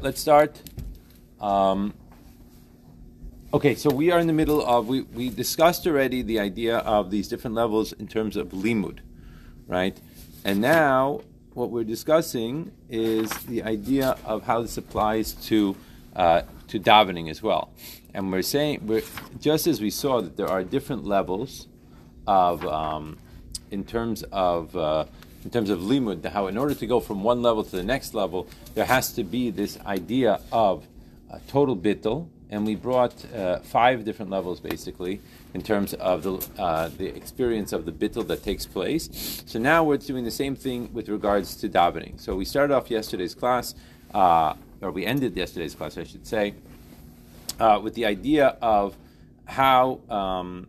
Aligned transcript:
let's 0.00 0.20
start. 0.20 0.60
Um, 1.40 1.94
okay, 3.52 3.74
so 3.74 3.90
we 3.90 4.10
are 4.10 4.18
in 4.18 4.26
the 4.26 4.32
middle 4.32 4.64
of 4.64 4.86
we, 4.86 5.02
we 5.02 5.28
discussed 5.28 5.86
already 5.86 6.22
the 6.22 6.38
idea 6.38 6.78
of 6.78 7.10
these 7.10 7.28
different 7.28 7.56
levels 7.56 7.92
in 7.92 8.06
terms 8.06 8.36
of 8.36 8.48
limud, 8.48 8.98
right? 9.66 9.98
And 10.44 10.60
now 10.60 11.22
what 11.54 11.70
we're 11.70 11.84
discussing 11.84 12.70
is 12.88 13.30
the 13.46 13.62
idea 13.62 14.16
of 14.24 14.44
how 14.44 14.62
this 14.62 14.76
applies 14.76 15.32
to 15.46 15.76
uh, 16.14 16.42
to 16.68 16.78
davening 16.78 17.30
as 17.30 17.42
well. 17.42 17.72
And 18.14 18.30
we're 18.30 18.42
saying 18.42 18.86
we're 18.86 19.02
just 19.40 19.66
as 19.66 19.80
we 19.80 19.90
saw 19.90 20.20
that 20.20 20.36
there 20.36 20.48
are 20.48 20.62
different 20.62 21.04
levels 21.04 21.66
of 22.26 22.64
um, 22.66 23.18
in 23.70 23.84
terms 23.84 24.22
of 24.24 24.76
uh, 24.76 25.04
in 25.44 25.50
terms 25.50 25.70
of 25.70 25.80
limud, 25.80 26.24
how 26.26 26.46
in 26.46 26.58
order 26.58 26.74
to 26.74 26.86
go 26.86 27.00
from 27.00 27.22
one 27.22 27.42
level 27.42 27.62
to 27.64 27.76
the 27.76 27.82
next 27.82 28.14
level, 28.14 28.48
there 28.74 28.84
has 28.84 29.12
to 29.12 29.24
be 29.24 29.50
this 29.50 29.78
idea 29.86 30.40
of 30.50 30.86
a 31.30 31.40
total 31.48 31.76
bittel, 31.76 32.28
and 32.50 32.66
we 32.66 32.74
brought 32.74 33.14
uh, 33.34 33.60
five 33.60 34.04
different 34.04 34.30
levels 34.30 34.58
basically 34.60 35.20
in 35.54 35.62
terms 35.62 35.94
of 35.94 36.22
the 36.22 36.62
uh, 36.62 36.88
the 36.96 37.06
experience 37.14 37.72
of 37.72 37.84
the 37.84 37.92
bittel 37.92 38.26
that 38.26 38.42
takes 38.42 38.66
place. 38.66 39.42
So 39.46 39.58
now 39.58 39.84
we're 39.84 39.98
doing 39.98 40.24
the 40.24 40.30
same 40.30 40.56
thing 40.56 40.90
with 40.92 41.08
regards 41.08 41.54
to 41.56 41.68
davening. 41.68 42.20
So 42.20 42.34
we 42.34 42.44
started 42.44 42.74
off 42.74 42.90
yesterday's 42.90 43.34
class, 43.34 43.74
uh, 44.14 44.54
or 44.80 44.90
we 44.90 45.06
ended 45.06 45.36
yesterday's 45.36 45.74
class, 45.74 45.98
I 45.98 46.04
should 46.04 46.26
say, 46.26 46.54
uh, 47.60 47.80
with 47.82 47.94
the 47.94 48.06
idea 48.06 48.56
of 48.60 48.96
how. 49.44 50.00
Um, 50.08 50.68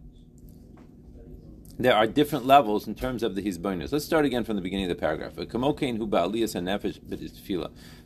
there 1.80 1.96
are 1.96 2.06
different 2.06 2.46
levels 2.46 2.88
in 2.88 2.94
terms 2.94 3.24
of 3.24 3.36
the 3.36 3.42
hisbonus. 3.42 3.94
Let's 3.94 4.04
start 4.04 4.26
again 4.26 4.44
from 4.44 4.58
the 4.58 4.62
beginning 4.62 4.92
of 4.92 4.98
the 4.98 5.02
paragraph. 5.02 5.34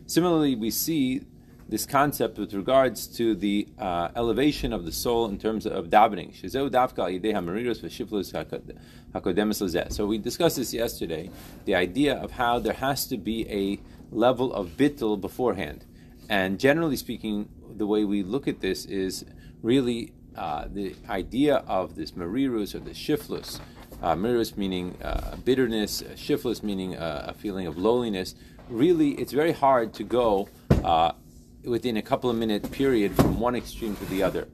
Similarly, 0.05 0.55
we 0.55 0.69
see 0.69 1.25
this 1.67 1.85
concept 1.87 2.37
with 2.37 2.53
regards 2.53 3.07
to 3.07 3.33
the 3.33 3.67
uh, 3.79 4.09
elevation 4.15 4.73
of 4.73 4.85
the 4.85 4.91
soul 4.91 5.27
in 5.27 5.39
terms 5.39 5.65
of 5.65 5.87
davening. 5.87 6.31
So 9.91 10.05
we 10.05 10.17
discussed 10.19 10.55
this 10.57 10.73
yesterday, 10.73 11.31
the 11.65 11.73
idea 11.73 12.15
of 12.15 12.31
how 12.31 12.59
there 12.59 12.73
has 12.73 13.07
to 13.07 13.17
be 13.17 13.49
a 13.49 13.79
level 14.15 14.53
of 14.53 14.77
bittul 14.77 15.19
beforehand. 15.19 15.83
And 16.29 16.59
generally 16.59 16.95
speaking, 16.95 17.49
the 17.75 17.87
way 17.87 18.03
we 18.03 18.21
look 18.21 18.47
at 18.47 18.61
this 18.61 18.85
is 18.85 19.25
really 19.63 20.13
uh, 20.35 20.67
the 20.71 20.95
idea 21.09 21.57
of 21.67 21.95
this 21.95 22.11
marirus 22.11 22.75
or 22.75 22.79
the 22.79 22.91
shiflus, 22.91 23.59
uh, 24.01 24.15
marirus 24.15 24.57
meaning 24.57 24.97
uh, 25.01 25.35
bitterness, 25.43 26.01
shiflus 26.15 26.63
meaning 26.63 26.95
uh, 26.95 27.25
a 27.27 27.33
feeling 27.33 27.67
of 27.67 27.77
lowliness. 27.77 28.35
Really, 28.69 29.11
it's 29.11 29.33
very 29.33 29.51
hard 29.51 29.93
to 29.95 30.03
go 30.03 30.49
uh, 30.83 31.13
within 31.63 31.97
a 31.97 32.01
couple 32.01 32.29
of 32.29 32.35
minute 32.35 32.71
period 32.71 33.15
from 33.15 33.39
one 33.39 33.55
extreme 33.55 33.95
to 33.95 34.05
the 34.05 34.23
other. 34.23 34.47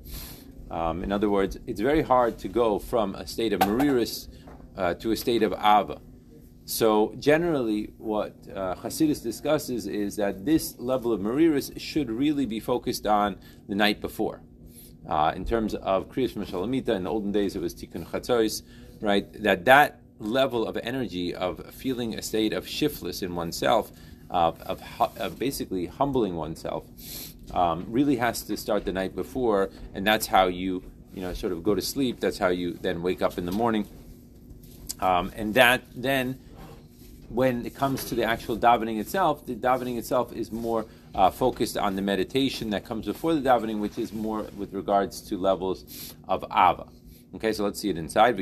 Um, 0.69 1.03
in 1.03 1.11
other 1.11 1.29
words, 1.29 1.57
it's 1.65 1.81
very 1.81 2.01
hard 2.01 2.37
to 2.39 2.47
go 2.47 2.77
from 2.79 3.15
a 3.15 3.25
state 3.25 3.53
of 3.53 3.61
marirus 3.61 4.27
uh, 4.77 4.93
to 4.95 5.11
a 5.11 5.15
state 5.15 5.41
of 5.41 5.53
ava. 5.53 5.99
So 6.65 7.15
generally, 7.17 7.93
what 7.97 8.35
uh, 8.53 8.75
Hasidus 8.75 9.23
discusses 9.23 9.87
is 9.87 10.17
that 10.17 10.45
this 10.45 10.77
level 10.77 11.11
of 11.11 11.19
marirus 11.19 11.79
should 11.79 12.11
really 12.11 12.45
be 12.45 12.59
focused 12.59 13.07
on 13.07 13.37
the 13.67 13.73
night 13.73 14.01
before. 14.01 14.41
Uh, 15.09 15.33
in 15.35 15.43
terms 15.43 15.73
of 15.73 16.07
Kriyas 16.07 16.33
Mashalamita, 16.33 16.89
in 16.89 17.03
the 17.03 17.09
olden 17.09 17.31
days 17.31 17.55
it 17.55 17.61
was 17.61 17.73
Tikkun 17.73 18.05
Chatzos, 18.05 18.61
right? 19.01 19.25
That 19.41 19.65
that 19.65 20.01
level 20.19 20.67
of 20.67 20.77
energy 20.77 21.33
of 21.33 21.65
feeling 21.73 22.13
a 22.13 22.21
state 22.21 22.53
of 22.53 22.65
shiflus 22.65 23.23
in 23.23 23.33
oneself, 23.33 23.91
of, 24.29 24.61
of, 24.61 24.81
of 25.17 25.39
basically 25.39 25.87
humbling 25.87 26.35
oneself, 26.35 26.85
um, 27.53 27.87
really 27.89 28.17
has 28.17 28.43
to 28.43 28.55
start 28.55 28.85
the 28.85 28.91
night 28.91 29.15
before, 29.15 29.71
and 29.95 30.05
that's 30.05 30.27
how 30.27 30.45
you, 30.45 30.83
you 31.15 31.21
know, 31.21 31.33
sort 31.33 31.53
of 31.53 31.63
go 31.63 31.73
to 31.73 31.81
sleep. 31.81 32.19
That's 32.19 32.37
how 32.37 32.49
you 32.49 32.73
then 32.73 33.01
wake 33.01 33.23
up 33.23 33.39
in 33.39 33.47
the 33.47 33.51
morning, 33.51 33.87
um, 34.99 35.31
and 35.35 35.55
that 35.55 35.81
then, 35.95 36.37
when 37.29 37.65
it 37.65 37.73
comes 37.73 38.05
to 38.05 38.15
the 38.15 38.25
actual 38.25 38.57
davening 38.59 38.99
itself, 38.99 39.43
the 39.47 39.55
davening 39.55 39.97
itself 39.97 40.33
is 40.33 40.51
more 40.51 40.85
uh, 41.15 41.29
focused 41.31 41.77
on 41.77 41.95
the 41.95 42.01
meditation 42.01 42.69
that 42.71 42.85
comes 42.85 43.05
before 43.05 43.33
the 43.33 43.41
davening, 43.41 43.79
which 43.79 43.97
is 43.97 44.13
more 44.13 44.43
with 44.57 44.73
regards 44.73 45.21
to 45.21 45.37
levels 45.37 46.13
of 46.27 46.43
ava. 46.45 46.87
Okay, 47.35 47.53
so 47.53 47.63
let's 47.63 47.79
see 47.79 47.89
it 47.89 47.97
inside. 47.97 48.37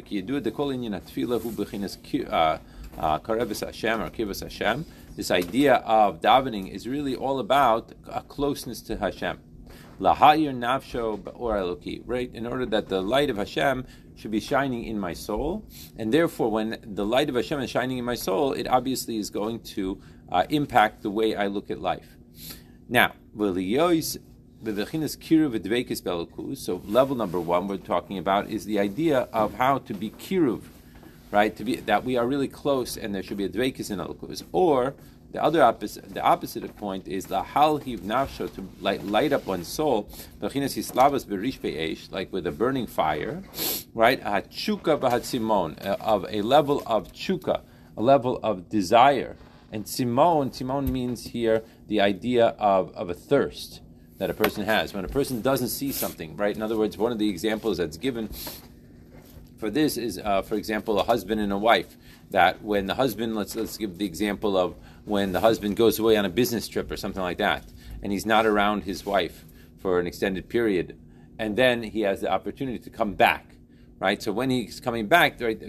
This 5.16 5.32
idea 5.32 5.74
of 5.76 6.22
davening 6.22 6.72
is 6.72 6.88
really 6.88 7.16
all 7.16 7.40
about 7.40 7.92
a 8.08 8.22
closeness 8.22 8.82
to 8.84 8.98
Hashem. 8.98 9.40
Nafsho 10.00 11.20
or 11.34 11.78
right? 12.06 12.30
In 12.34 12.46
order 12.46 12.66
that 12.68 12.88
the 12.88 13.02
light 13.02 13.30
of 13.30 13.38
Hashem 13.38 13.86
should 14.16 14.32
be 14.32 14.40
shining 14.40 14.86
in 14.86 15.00
my 15.00 15.14
soul, 15.14 15.66
and 15.98 16.14
therefore, 16.14 16.50
when 16.50 16.78
the 16.84 17.06
light 17.06 17.30
of 17.30 17.36
Hashem 17.36 17.60
is 17.60 17.70
shining 17.70 17.98
in 17.98 18.06
my 18.06 18.16
soul, 18.16 18.54
it 18.54 18.68
obviously 18.68 19.18
is 19.18 19.30
going 19.30 19.60
to 19.62 20.00
uh, 20.32 20.46
impact 20.50 21.04
the 21.04 21.12
way 21.12 21.36
I 21.36 21.48
look 21.48 21.70
at 21.70 21.80
life. 21.80 22.17
Now, 22.90 23.12
so 23.36 23.44
level 26.86 27.16
number 27.16 27.40
one 27.40 27.68
we're 27.68 27.78
talking 27.78 28.18
about 28.18 28.50
is 28.50 28.64
the 28.64 28.80
idea 28.80 29.28
of 29.34 29.54
how 29.56 29.80
to 29.80 29.94
be 29.94 30.12
kiruv, 30.12 30.62
right? 31.30 31.54
To 31.58 31.66
be 31.66 31.76
that 31.76 32.06
we 32.06 32.16
are 32.16 32.26
really 32.26 32.48
close, 32.48 32.96
and 32.96 33.14
there 33.14 33.22
should 33.24 33.36
be 33.36 33.44
a 33.44 33.50
dveikis 33.50 33.92
in 33.92 34.00
elokus. 34.00 34.44
Or 34.54 34.96
the 35.34 35.44
other 35.44 35.62
opposite, 35.62 36.14
the 36.14 36.22
opposite 36.22 36.78
point 36.78 37.10
is 37.10 37.26
the 37.26 37.42
halhiv 37.42 38.00
nafsho 38.00 38.54
to 38.56 38.70
light, 38.80 39.04
light 39.04 39.34
up 39.34 39.46
one's 39.46 39.68
soul, 39.68 40.08
like 40.40 40.54
with 42.32 42.48
a 42.48 42.52
burning 42.52 42.88
fire, 42.88 43.44
right? 43.94 44.22
A 44.22 44.42
chuka 44.44 44.98
tzimaon 44.98 45.86
uh, 45.86 45.98
of 46.00 46.26
a 46.30 46.42
level 46.42 46.82
of 46.86 47.12
chuka, 47.12 47.64
a 47.98 48.02
level 48.02 48.40
of 48.42 48.70
desire 48.70 49.36
and 49.72 49.86
Tzimaon, 49.86 50.50
Tzimaon 50.52 50.90
means 50.90 51.26
here 51.26 51.64
the 51.88 52.02
idea 52.02 52.48
of, 52.60 52.94
of 52.96 53.10
a 53.10 53.14
thirst 53.14 53.82
that 54.18 54.30
a 54.30 54.34
person 54.34 54.66
has. 54.66 54.94
When 54.94 55.06
a 55.06 55.10
person 55.10 55.42
doesn't 55.42 55.70
see 55.70 55.92
something, 55.92 56.36
right? 56.36 56.56
In 56.56 56.62
other 56.62 56.78
words, 56.78 56.98
one 56.98 57.12
of 57.12 57.20
the 57.20 57.30
examples 57.30 57.78
that's 57.78 57.98
given 57.98 58.30
for 59.58 59.70
this 59.70 59.98
is, 59.98 60.20
uh, 60.20 60.42
for 60.42 60.56
example, 60.56 61.00
a 61.00 61.04
husband 61.04 61.42
and 61.42 61.52
a 61.52 61.58
wife. 61.58 61.98
That 62.32 62.62
when 62.62 62.88
the 62.88 62.96
husband, 62.96 63.36
let's 63.36 63.56
let's 63.56 63.78
give 63.78 63.98
the 63.98 64.06
example 64.06 64.58
of 64.58 64.76
when 65.06 65.32
the 65.32 65.40
husband 65.40 65.78
goes 65.78 65.98
away 65.98 66.18
on 66.18 66.26
a 66.26 66.30
business 66.30 66.68
trip 66.68 66.92
or 66.92 66.98
something 66.98 67.22
like 67.22 67.38
that, 67.38 67.64
and 68.04 68.12
he's 68.12 68.26
not 68.26 68.46
around 68.46 68.84
his 68.84 69.06
wife 69.06 69.46
for 69.80 70.00
an 70.00 70.08
extended 70.08 70.50
period, 70.50 70.98
and 71.40 71.56
then 71.56 71.84
he 71.84 72.02
has 72.02 72.20
the 72.22 72.30
opportunity 72.30 72.80
to 72.80 72.90
come 72.90 73.14
back, 73.14 73.56
right? 74.00 74.22
So 74.22 74.34
when 74.34 74.50
he's 74.50 74.82
coming 74.82 75.08
back, 75.08 75.40
right, 75.40 75.62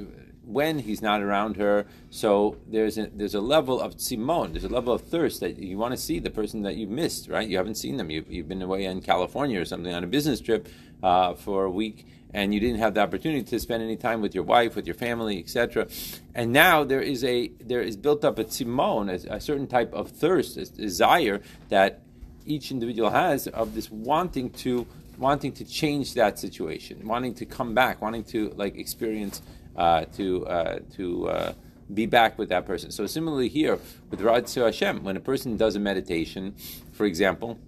when 0.48 0.78
he's 0.78 1.02
not 1.02 1.20
around 1.20 1.56
her. 1.56 1.86
So 2.10 2.56
there's 2.66 2.96
a, 2.96 3.08
there's 3.14 3.34
a 3.34 3.40
level 3.40 3.80
of 3.80 3.96
tzimaon, 3.96 4.52
there's 4.52 4.64
a 4.64 4.68
level 4.68 4.94
of 4.94 5.02
thirst 5.02 5.40
that 5.40 5.58
you 5.58 5.76
want 5.76 5.92
to 5.92 5.98
see 5.98 6.18
the 6.18 6.30
person 6.30 6.62
that 6.62 6.76
you've 6.76 6.90
missed, 6.90 7.28
right? 7.28 7.46
You 7.46 7.58
haven't 7.58 7.76
seen 7.76 7.98
them. 7.98 8.10
You've, 8.10 8.30
you've 8.30 8.48
been 8.48 8.62
away 8.62 8.84
in 8.84 9.02
California 9.02 9.60
or 9.60 9.64
something 9.66 9.92
on 9.92 10.04
a 10.04 10.06
business 10.06 10.40
trip 10.40 10.68
uh, 11.02 11.34
for 11.34 11.64
a 11.64 11.70
week, 11.70 12.06
and 12.32 12.54
you 12.54 12.60
didn't 12.60 12.78
have 12.78 12.94
the 12.94 13.00
opportunity 13.00 13.42
to 13.42 13.60
spend 13.60 13.82
any 13.82 13.96
time 13.96 14.22
with 14.22 14.34
your 14.34 14.44
wife, 14.44 14.74
with 14.74 14.86
your 14.86 14.94
family, 14.94 15.38
etc. 15.38 15.86
And 16.34 16.52
now 16.52 16.82
there 16.82 17.02
is 17.02 17.22
a 17.24 17.48
there 17.60 17.82
is 17.82 17.96
built 17.96 18.24
up 18.24 18.38
a 18.38 18.44
tzimaon, 18.44 19.10
a, 19.10 19.34
a 19.34 19.40
certain 19.40 19.66
type 19.66 19.92
of 19.92 20.10
thirst, 20.10 20.56
a 20.56 20.64
desire 20.64 21.40
that 21.68 22.00
each 22.46 22.70
individual 22.70 23.10
has 23.10 23.46
of 23.48 23.74
this 23.74 23.90
wanting 23.90 24.50
to 24.50 24.86
wanting 25.18 25.52
to 25.52 25.64
change 25.64 26.14
that 26.14 26.38
situation, 26.38 27.06
wanting 27.06 27.34
to 27.34 27.44
come 27.44 27.74
back, 27.74 28.00
wanting 28.00 28.24
to 28.24 28.50
like 28.56 28.76
experience 28.76 29.42
uh, 29.78 30.04
to 30.16 30.44
uh, 30.46 30.80
to 30.96 31.28
uh, 31.28 31.52
be 31.94 32.04
back 32.04 32.36
with 32.36 32.48
that 32.50 32.66
person. 32.66 32.90
So 32.90 33.06
similarly 33.06 33.48
here 33.48 33.78
with 34.10 34.20
Ratzu 34.20 34.64
Hashem, 34.64 35.04
when 35.04 35.16
a 35.16 35.20
person 35.20 35.56
does 35.56 35.76
a 35.76 35.80
meditation, 35.80 36.54
for 36.92 37.06
example, 37.06 37.58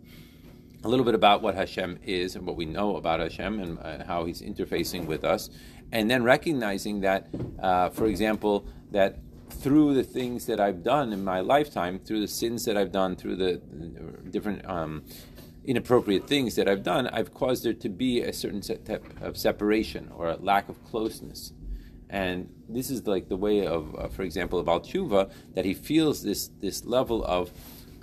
a 0.83 0.89
little 0.89 1.04
bit 1.04 1.15
about 1.15 1.41
what 1.41 1.54
Hashem 1.54 2.01
is 2.04 2.36
and 2.36 2.45
what 2.45 2.57
we 2.57 2.66
know 2.66 2.97
about 2.97 3.21
Hashem 3.21 3.60
and 3.60 3.78
uh, 3.78 4.04
how 4.04 4.24
He's 4.24 4.42
interfacing 4.42 5.07
with 5.07 5.24
us, 5.24 5.51
and 5.92 6.10
then 6.10 6.24
recognizing 6.24 7.01
that, 7.01 7.28
uh, 7.62 7.91
for 7.91 8.07
example, 8.07 8.66
that 8.91 9.18
through 9.51 9.95
the 9.95 10.03
things 10.03 10.47
that 10.47 10.59
I've 10.59 10.83
done 10.83 11.13
in 11.13 11.22
my 11.22 11.41
lifetime, 11.41 12.01
through 12.01 12.21
the 12.21 12.28
sins 12.28 12.65
that 12.65 12.77
I've 12.77 12.92
done, 12.92 13.15
through 13.15 13.36
the 13.36 13.56
different 14.30 14.68
um, 14.68 15.04
inappropriate 15.65 16.27
things 16.27 16.56
that 16.56 16.68
I've 16.68 16.83
done, 16.83 17.06
I've 17.06 17.33
caused 17.33 17.65
there 17.65 17.74
to 17.74 17.89
be 17.89 18.21
a 18.22 18.33
certain 18.33 18.60
type 18.60 19.04
of 19.21 19.36
separation 19.36 20.10
or 20.16 20.30
a 20.30 20.36
lack 20.36 20.68
of 20.68 20.83
closeness. 20.84 21.53
And 22.10 22.53
this 22.68 22.91
is 22.91 23.07
like 23.07 23.28
the 23.28 23.36
way 23.36 23.65
of, 23.66 23.95
uh, 23.97 24.09
for 24.09 24.22
example, 24.22 24.59
Al 24.68 24.80
Tshuva, 24.80 25.30
that 25.54 25.65
he 25.65 25.74
feels 25.74 26.22
this, 26.22 26.48
this 26.60 26.84
level 26.84 27.24
of, 27.24 27.51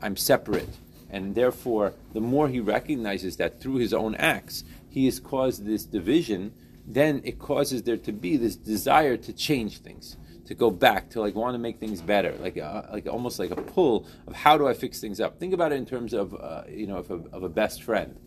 I'm 0.02 0.16
separate. 0.16 0.70
And 1.10 1.36
therefore, 1.36 1.94
the 2.14 2.22
more 2.22 2.48
he 2.48 2.62
recognizes 2.62 3.36
that 3.38 3.62
through 3.62 3.76
his 3.76 3.94
own 3.94 4.16
acts, 4.16 4.64
he 4.90 5.06
has 5.06 5.20
caused 5.20 5.66
this 5.66 5.84
division, 5.84 6.54
then 6.86 7.22
it 7.26 7.38
causes 7.38 7.84
there 7.84 7.98
to 7.98 8.14
be 8.14 8.38
this 8.38 8.56
desire 8.56 9.18
to 9.18 9.34
change 9.34 9.80
things, 9.80 10.16
to 10.46 10.56
go 10.56 10.72
back 10.72 11.10
to 11.12 11.20
like 11.20 11.36
want 11.36 11.54
to 11.54 11.60
make 11.60 11.80
things 11.80 12.02
better, 12.02 12.34
like 12.40 12.56
a, 12.56 12.90
like 12.92 13.08
almost 13.08 13.40
like 13.40 13.52
a 13.52 13.62
pull 13.62 14.08
of 14.26 14.34
how 14.34 14.58
do 14.58 14.68
I 14.68 14.74
fix 14.74 15.02
things 15.02 15.20
up. 15.20 15.38
Think 15.38 15.54
about 15.54 15.74
it 15.74 15.76
in 15.76 15.86
terms 15.86 16.14
of 16.14 16.34
uh, 16.34 16.64
you 16.70 16.88
know 16.88 16.98
of 16.98 17.12
a, 17.12 17.22
of 17.34 17.44
a 17.44 17.50
best 17.50 17.84
friend, 17.84 18.18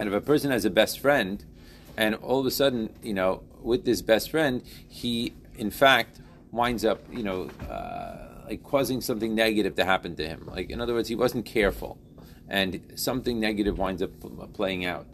and 0.00 0.08
if 0.08 0.14
a 0.14 0.20
person 0.20 0.50
has 0.50 0.64
a 0.64 0.70
best 0.70 0.98
friend, 0.98 1.44
and 1.96 2.14
all 2.16 2.40
of 2.40 2.46
a 2.46 2.50
sudden 2.50 2.92
you 3.02 3.14
know 3.14 3.42
with 3.62 3.84
this 3.84 4.02
best 4.02 4.30
friend 4.30 4.62
he 4.88 5.32
in 5.56 5.70
fact 5.70 6.20
winds 6.50 6.84
up 6.84 7.00
you 7.12 7.22
know 7.22 7.50
uh, 7.68 8.44
like 8.48 8.62
causing 8.62 9.00
something 9.00 9.34
negative 9.34 9.76
to 9.76 9.84
happen 9.84 10.16
to 10.16 10.26
him. 10.26 10.44
Like 10.46 10.70
in 10.70 10.80
other 10.80 10.94
words, 10.94 11.08
he 11.08 11.14
wasn't 11.14 11.46
careful, 11.46 11.98
and 12.48 12.80
something 12.96 13.38
negative 13.38 13.78
winds 13.78 14.02
up 14.02 14.10
playing 14.54 14.84
out 14.84 15.06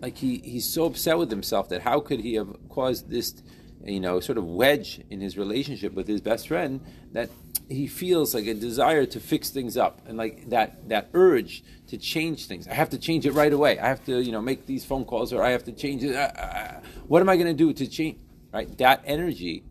like 0.00 0.18
he, 0.18 0.38
he's 0.38 0.68
so 0.68 0.84
upset 0.84 1.16
with 1.18 1.30
himself 1.30 1.68
that 1.70 1.82
how 1.82 2.00
could 2.00 2.20
he 2.20 2.34
have 2.34 2.56
caused 2.68 3.08
this 3.08 3.42
you 3.84 4.00
know, 4.00 4.20
sort 4.20 4.38
of 4.38 4.44
wedge 4.44 5.00
in 5.10 5.20
his 5.20 5.36
relationship 5.36 5.92
with 5.92 6.08
his 6.08 6.20
best 6.20 6.48
friend 6.48 6.80
that 7.12 7.30
he 7.68 7.86
feels 7.86 8.34
like 8.34 8.46
a 8.46 8.54
desire 8.54 9.06
to 9.06 9.20
fix 9.20 9.50
things 9.50 9.76
up 9.76 10.02
and 10.06 10.18
like 10.18 10.50
that 10.50 10.88
that 10.88 11.08
urge 11.14 11.64
to 11.88 11.96
change 11.96 12.46
things. 12.46 12.68
I 12.68 12.74
have 12.74 12.90
to 12.90 12.98
change 12.98 13.26
it 13.26 13.32
right 13.32 13.52
away. 13.52 13.78
I 13.78 13.88
have 13.88 14.04
to 14.06 14.20
you 14.20 14.32
know 14.32 14.42
make 14.42 14.66
these 14.66 14.84
phone 14.84 15.04
calls 15.04 15.32
or 15.32 15.42
I 15.42 15.50
have 15.50 15.64
to 15.64 15.72
change 15.72 16.04
it. 16.04 16.14
Uh, 16.14 16.40
uh, 16.40 16.80
what 17.06 17.22
am 17.22 17.28
I 17.28 17.36
going 17.36 17.48
to 17.48 17.54
do 17.54 17.72
to 17.72 17.86
change? 17.86 18.18
Right, 18.52 18.76
that 18.78 19.02
energy, 19.04 19.64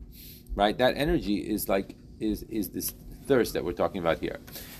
right? 0.55 0.77
That 0.77 0.95
energy 0.97 1.37
is 1.37 1.69
like 1.69 1.95
is 2.19 2.43
is 2.43 2.69
this 2.69 2.93
thirst 3.25 3.53
that 3.53 3.63
we're 3.63 3.73
talking 3.73 4.01
about 4.01 4.19
here. 4.19 4.39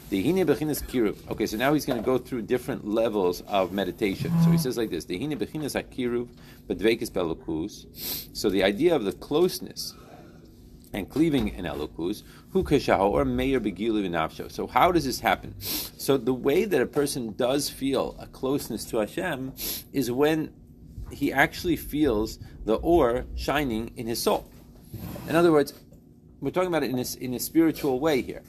Dehine 0.10 0.46
bechinas 0.46 0.84
kiruv. 0.84 1.16
Okay, 1.32 1.46
so 1.46 1.58
now 1.58 1.74
he's 1.74 1.86
going 1.86 2.00
to 2.00 2.06
go 2.06 2.18
through 2.18 2.42
different 2.44 2.86
levels 2.86 3.42
of 3.48 3.72
meditation. 3.72 4.32
So 4.44 4.52
he 4.52 4.58
says 4.58 4.78
like 4.78 4.90
this: 4.90 5.06
Dehine 5.06 5.38
bechinas 5.38 5.82
akiruv, 5.82 6.28
bedvekis 6.68 7.10
belokus. 7.10 8.36
So 8.36 8.50
the 8.50 8.64
idea 8.64 8.96
of 8.96 9.06
the 9.06 9.14
closeness 9.14 9.94
and 10.94 11.10
cleaving 11.10 11.50
in 11.50 11.66
elokus, 11.66 12.24
or 12.60 13.26
begilu 13.26 14.04
v'nafsho. 14.04 14.52
So 14.52 14.68
how 14.68 14.92
does 14.92 15.06
this 15.06 15.20
happen? 15.20 15.56
So 15.60 16.18
the 16.18 16.34
way 16.34 16.66
that 16.66 16.82
a 16.82 16.86
person 16.86 17.34
does 17.34 17.70
feel 17.70 18.16
a 18.20 18.28
closeness 18.28 18.86
to 18.86 18.98
Hashem 18.98 19.54
is 19.92 20.12
when 20.12 20.54
he 21.12 21.32
actually 21.32 21.76
feels 21.76 22.40
the 22.66 22.76
or 22.76 23.26
shining 23.36 23.92
in 23.98 24.08
his 24.08 24.22
soul. 24.22 24.50
In 25.28 25.36
other 25.36 25.52
words, 25.52 25.74
we're 26.42 26.52
talking 26.52 26.68
about 26.68 26.84
it 26.84 26.90
in 26.90 27.00
a, 27.00 27.06
in 27.24 27.34
a 27.34 27.40
spiritual 27.40 28.00
way 28.00 28.22
here 28.22 28.44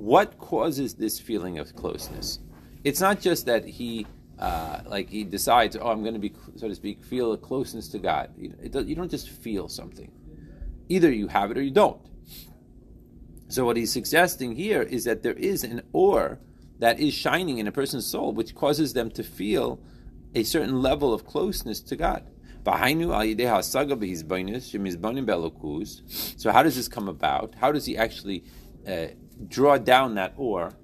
what 0.00 0.38
causes 0.38 0.94
this 0.94 1.20
feeling 1.20 1.58
of 1.58 1.76
closeness? 1.76 2.38
It's 2.84 3.00
not 3.00 3.20
just 3.20 3.46
that 3.46 3.66
he, 3.66 4.06
uh, 4.38 4.80
like 4.86 5.10
he 5.10 5.24
decides, 5.24 5.76
oh, 5.76 5.88
I'm 5.88 6.00
going 6.00 6.14
to 6.14 6.20
be, 6.20 6.32
so 6.56 6.68
to 6.68 6.74
speak, 6.74 7.04
feel 7.04 7.32
a 7.32 7.36
closeness 7.36 7.88
to 7.88 7.98
God. 7.98 8.30
You, 8.38 8.48
does, 8.48 8.86
you 8.86 8.94
don't 8.94 9.10
just 9.10 9.28
feel 9.28 9.68
something. 9.68 10.10
Either 10.88 11.12
you 11.12 11.28
have 11.28 11.50
it 11.50 11.58
or 11.58 11.62
you 11.62 11.70
don't. 11.70 12.00
So 13.50 13.64
what 13.66 13.76
he's 13.76 13.92
suggesting 13.92 14.56
here 14.56 14.82
is 14.82 15.04
that 15.04 15.22
there 15.22 15.34
is 15.34 15.62
an 15.64 15.82
or 15.92 16.38
that 16.78 16.98
is 16.98 17.12
shining 17.12 17.58
in 17.58 17.66
a 17.66 17.72
person's 17.72 18.06
soul, 18.06 18.32
which 18.32 18.54
causes 18.54 18.94
them 18.94 19.10
to 19.10 19.22
feel 19.22 19.78
a 20.34 20.42
certain 20.44 20.80
level 20.80 21.12
of 21.12 21.26
closeness 21.26 21.80
to 21.80 21.96
God. 21.96 22.24
So 22.64 22.72
how 22.72 22.92
does 26.62 26.76
this 26.76 26.88
come 26.88 27.08
about? 27.08 27.54
How 27.56 27.72
does 27.72 27.86
he 27.86 27.96
actually 27.98 28.44
uh, 28.86 29.06
draw 29.48 29.78
down 29.78 30.14
that 30.14 30.34
ore 30.36 30.74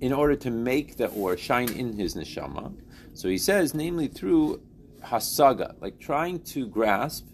in 0.00 0.12
order 0.12 0.36
to 0.36 0.50
make 0.50 0.96
the 0.96 1.08
ore 1.08 1.36
shine 1.36 1.72
in 1.72 1.92
his 1.94 2.14
neshama. 2.14 2.74
So 3.14 3.28
he 3.28 3.38
says, 3.38 3.74
namely 3.74 4.08
through 4.08 4.62
hasaga, 5.02 5.80
like 5.80 5.98
trying 5.98 6.40
to 6.44 6.66
grasp 6.66 7.26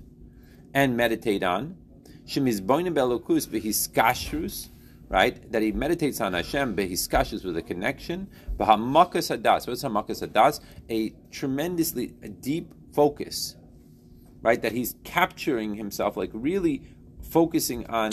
and 0.74 0.96
meditate 0.96 1.42
on. 1.42 1.76
Shemizboinim 2.32 2.94
belokus 2.94 3.46
behiskashrus, 3.46 4.68
right? 5.08 5.50
That 5.52 5.60
he 5.60 5.72
meditates 5.72 6.20
on 6.22 6.32
Hashem 6.32 6.74
behiskashrus 6.74 7.44
with 7.44 7.58
a 7.58 7.62
connection. 7.62 8.28
Bahamakas 8.56 9.36
hadas. 9.36 9.66
What's 9.66 9.82
hamakas 9.82 10.26
hadas? 10.26 10.60
A 10.88 11.10
tremendously 11.30 12.06
deep 12.40 12.72
focus, 12.94 13.56
right? 14.40 14.62
That 14.62 14.72
he's 14.72 14.94
capturing 15.04 15.74
himself, 15.74 16.16
like 16.16 16.30
really 16.32 16.82
focusing 17.20 17.86
on 17.88 18.12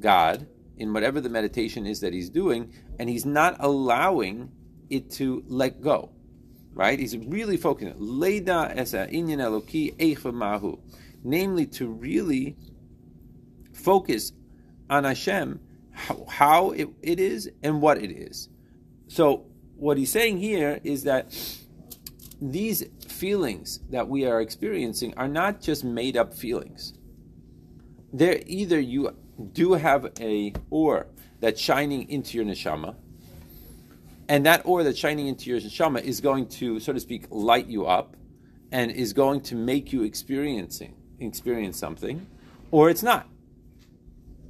God 0.00 0.46
in 0.78 0.94
whatever 0.94 1.20
the 1.20 1.28
meditation 1.28 1.86
is 1.86 2.00
that 2.00 2.14
he's 2.14 2.30
doing, 2.30 2.72
and 2.98 3.10
he's 3.10 3.26
not 3.26 3.56
allowing 3.60 4.50
it 4.88 5.10
to 5.10 5.44
let 5.46 5.82
go. 5.82 6.10
Right? 6.74 6.98
He's 6.98 7.14
really 7.18 7.58
focusing. 7.58 7.94
Leda 7.98 8.72
esa 8.74 9.06
inyan 9.06 9.40
eloki 9.40 10.32
mahu. 10.32 10.78
Namely, 11.22 11.66
to 11.66 11.86
really 11.86 12.56
focus 13.82 14.32
on 14.88 15.04
Hashem, 15.04 15.60
how, 15.90 16.26
how 16.28 16.70
it, 16.70 16.88
it 17.02 17.20
is 17.20 17.50
and 17.62 17.80
what 17.80 17.98
it 17.98 18.10
is. 18.10 18.48
So, 19.08 19.46
what 19.76 19.98
he's 19.98 20.12
saying 20.12 20.38
here 20.38 20.80
is 20.84 21.04
that 21.04 21.34
these 22.40 22.84
feelings 23.08 23.80
that 23.90 24.08
we 24.08 24.26
are 24.26 24.40
experiencing 24.40 25.14
are 25.16 25.28
not 25.28 25.60
just 25.60 25.84
made 25.84 26.16
up 26.16 26.34
feelings. 26.34 26.94
They're 28.12 28.40
either 28.46 28.78
you 28.78 29.16
do 29.52 29.74
have 29.74 30.12
a 30.20 30.52
ore 30.70 31.06
that's 31.40 31.60
shining 31.60 32.08
into 32.08 32.36
your 32.36 32.46
neshama, 32.46 32.94
and 34.28 34.46
that 34.46 34.62
ore 34.64 34.82
that's 34.82 34.98
shining 34.98 35.26
into 35.26 35.50
your 35.50 35.60
neshama 35.60 36.02
is 36.02 36.20
going 36.20 36.48
to, 36.48 36.78
so 36.80 36.92
to 36.92 37.00
speak, 37.00 37.26
light 37.30 37.66
you 37.66 37.86
up, 37.86 38.16
and 38.70 38.90
is 38.90 39.12
going 39.12 39.40
to 39.42 39.54
make 39.54 39.92
you 39.92 40.02
experiencing 40.02 40.94
experience 41.20 41.78
something, 41.78 42.26
or 42.70 42.90
it's 42.90 43.02
not. 43.02 43.28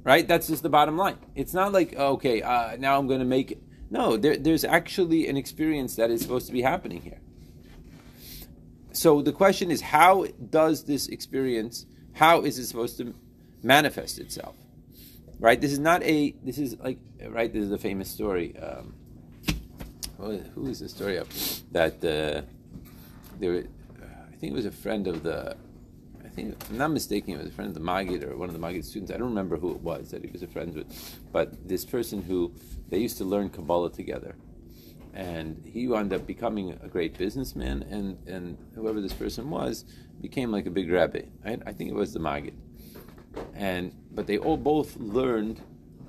Right? 0.03 0.27
That's 0.27 0.47
just 0.47 0.63
the 0.63 0.69
bottom 0.69 0.97
line. 0.97 1.17
It's 1.35 1.53
not 1.53 1.71
like 1.71 1.95
okay, 1.95 2.41
uh, 2.41 2.75
now 2.77 2.97
I'm 2.97 3.07
going 3.07 3.19
to 3.19 3.25
make 3.25 3.51
it. 3.51 3.63
No, 3.89 4.17
there, 4.17 4.37
there's 4.37 4.63
actually 4.63 5.27
an 5.27 5.37
experience 5.37 5.95
that 5.95 6.09
is 6.09 6.21
supposed 6.21 6.47
to 6.47 6.53
be 6.53 6.61
happening 6.61 7.01
here. 7.01 7.19
So 8.91 9.21
the 9.21 9.31
question 9.31 9.71
is, 9.71 9.81
how 9.81 10.25
does 10.49 10.83
this 10.83 11.07
experience? 11.07 11.85
How 12.13 12.41
is 12.41 12.59
it 12.59 12.65
supposed 12.65 12.97
to 12.97 13.13
manifest 13.61 14.19
itself? 14.19 14.55
right? 15.43 15.59
This 15.59 15.73
is 15.73 15.79
not 15.79 16.01
a. 16.03 16.31
This 16.43 16.57
is 16.57 16.77
like 16.79 16.97
right. 17.27 17.51
This 17.51 17.65
is 17.65 17.71
a 17.71 17.77
famous 17.77 18.09
story. 18.09 18.57
Um, 18.57 18.95
who 20.17 20.67
is 20.67 20.79
the 20.79 20.89
story 20.89 21.17
of 21.17 21.27
that? 21.71 21.95
Uh, 22.03 22.41
there, 23.39 23.65
I 24.31 24.35
think 24.37 24.53
it 24.53 24.55
was 24.55 24.65
a 24.65 24.71
friend 24.71 25.05
of 25.07 25.21
the. 25.21 25.55
I 26.33 26.35
think, 26.35 26.55
I'm 26.69 26.77
not 26.79 26.91
mistaken, 26.91 27.35
it 27.35 27.37
was 27.37 27.47
a 27.47 27.51
friend 27.51 27.69
of 27.69 27.75
the 27.75 27.79
Magid 27.87 28.23
or 28.23 28.35
one 28.35 28.49
of 28.49 28.59
the 28.59 28.65
Magid 28.67 28.83
students. 28.85 29.11
I 29.11 29.17
don't 29.17 29.29
remember 29.29 29.55
who 29.55 29.69
it 29.71 29.81
was 29.81 30.09
that 30.09 30.25
he 30.25 30.31
was 30.31 30.41
a 30.41 30.47
friend 30.47 30.73
with, 30.73 31.19
but 31.31 31.67
this 31.67 31.85
person 31.85 32.23
who 32.23 32.51
they 32.89 32.97
used 32.97 33.19
to 33.19 33.23
learn 33.23 33.51
Kabbalah 33.51 33.91
together, 33.91 34.35
and 35.13 35.61
he 35.63 35.87
wound 35.87 36.11
up 36.11 36.25
becoming 36.25 36.71
a 36.81 36.87
great 36.87 37.15
businessman, 37.19 37.83
and 37.83 38.17
and 38.27 38.57
whoever 38.73 38.99
this 38.99 39.13
person 39.13 39.51
was 39.51 39.85
became 40.21 40.51
like 40.51 40.65
a 40.65 40.71
big 40.71 40.89
rabbi. 40.89 41.21
Right? 41.45 41.61
I 41.67 41.71
think 41.71 41.91
it 41.91 41.95
was 41.95 42.13
the 42.13 42.19
Magid 42.19 42.55
and 43.55 43.93
but 44.11 44.27
they 44.27 44.37
all 44.37 44.57
both 44.57 44.95
learned, 44.97 45.61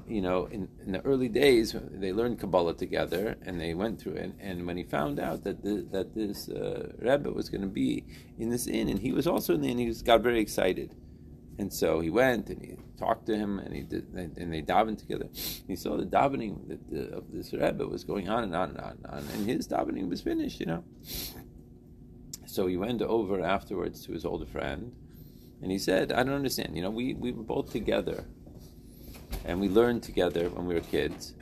you 0.08 0.20
know, 0.20 0.46
in, 0.46 0.68
in 0.84 0.92
the 0.92 1.00
early 1.02 1.28
days 1.28 1.74
they 1.90 2.12
learned 2.12 2.38
Kabbalah 2.38 2.74
together, 2.74 3.36
and 3.42 3.60
they 3.60 3.74
went 3.74 4.00
through 4.00 4.14
it. 4.14 4.32
And 4.40 4.66
when 4.66 4.76
he 4.76 4.84
found 4.84 5.18
out 5.18 5.44
that 5.44 5.62
the, 5.62 5.86
that 5.92 6.14
this 6.14 6.48
uh, 6.48 6.92
Rebbe 6.98 7.30
was 7.30 7.48
going 7.48 7.62
to 7.62 7.68
be 7.68 8.04
in 8.38 8.50
this 8.50 8.66
inn, 8.66 8.88
and 8.88 9.00
he 9.00 9.12
was 9.12 9.26
also 9.26 9.54
in 9.54 9.62
the 9.62 9.70
inn, 9.70 9.78
he 9.78 9.86
was, 9.86 10.02
got 10.02 10.20
very 10.20 10.40
excited. 10.40 10.94
And 11.56 11.72
so 11.72 12.00
he 12.00 12.10
went 12.10 12.48
and 12.48 12.60
he 12.60 12.76
talked 12.98 13.26
to 13.26 13.36
him, 13.36 13.58
and 13.58 13.74
he 13.74 13.82
did, 13.82 14.08
and 14.12 14.52
they 14.52 14.62
davened 14.62 14.98
together. 14.98 15.28
He 15.66 15.76
saw 15.76 15.96
the 15.96 16.04
davening 16.04 16.68
that 16.68 16.90
the, 16.90 17.16
of 17.16 17.32
this 17.32 17.52
Rebbe 17.52 17.86
was 17.86 18.04
going 18.04 18.28
on 18.28 18.44
and 18.44 18.54
on 18.54 18.70
and 18.70 18.78
on 18.78 18.98
and 19.02 19.06
on, 19.06 19.18
and 19.32 19.48
his 19.48 19.68
davening 19.68 20.08
was 20.08 20.20
finished, 20.20 20.60
you 20.60 20.66
know. 20.66 20.84
So 22.46 22.66
he 22.66 22.76
went 22.76 23.02
over 23.02 23.40
afterwards 23.40 24.04
to 24.06 24.12
his 24.12 24.24
older 24.24 24.46
friend, 24.46 24.92
and 25.62 25.70
he 25.70 25.78
said, 25.78 26.12
I 26.12 26.22
don't 26.24 26.34
understand. 26.34 26.76
You 26.76 26.82
know, 26.82 26.90
we, 26.90 27.14
we 27.14 27.32
were 27.32 27.42
both 27.42 27.72
together 27.72 28.26
and 29.44 29.60
we 29.60 29.68
learned 29.68 30.02
together 30.02 30.48
when 30.48 30.66
we 30.66 30.74
were 30.74 30.80
kids. 30.80 31.34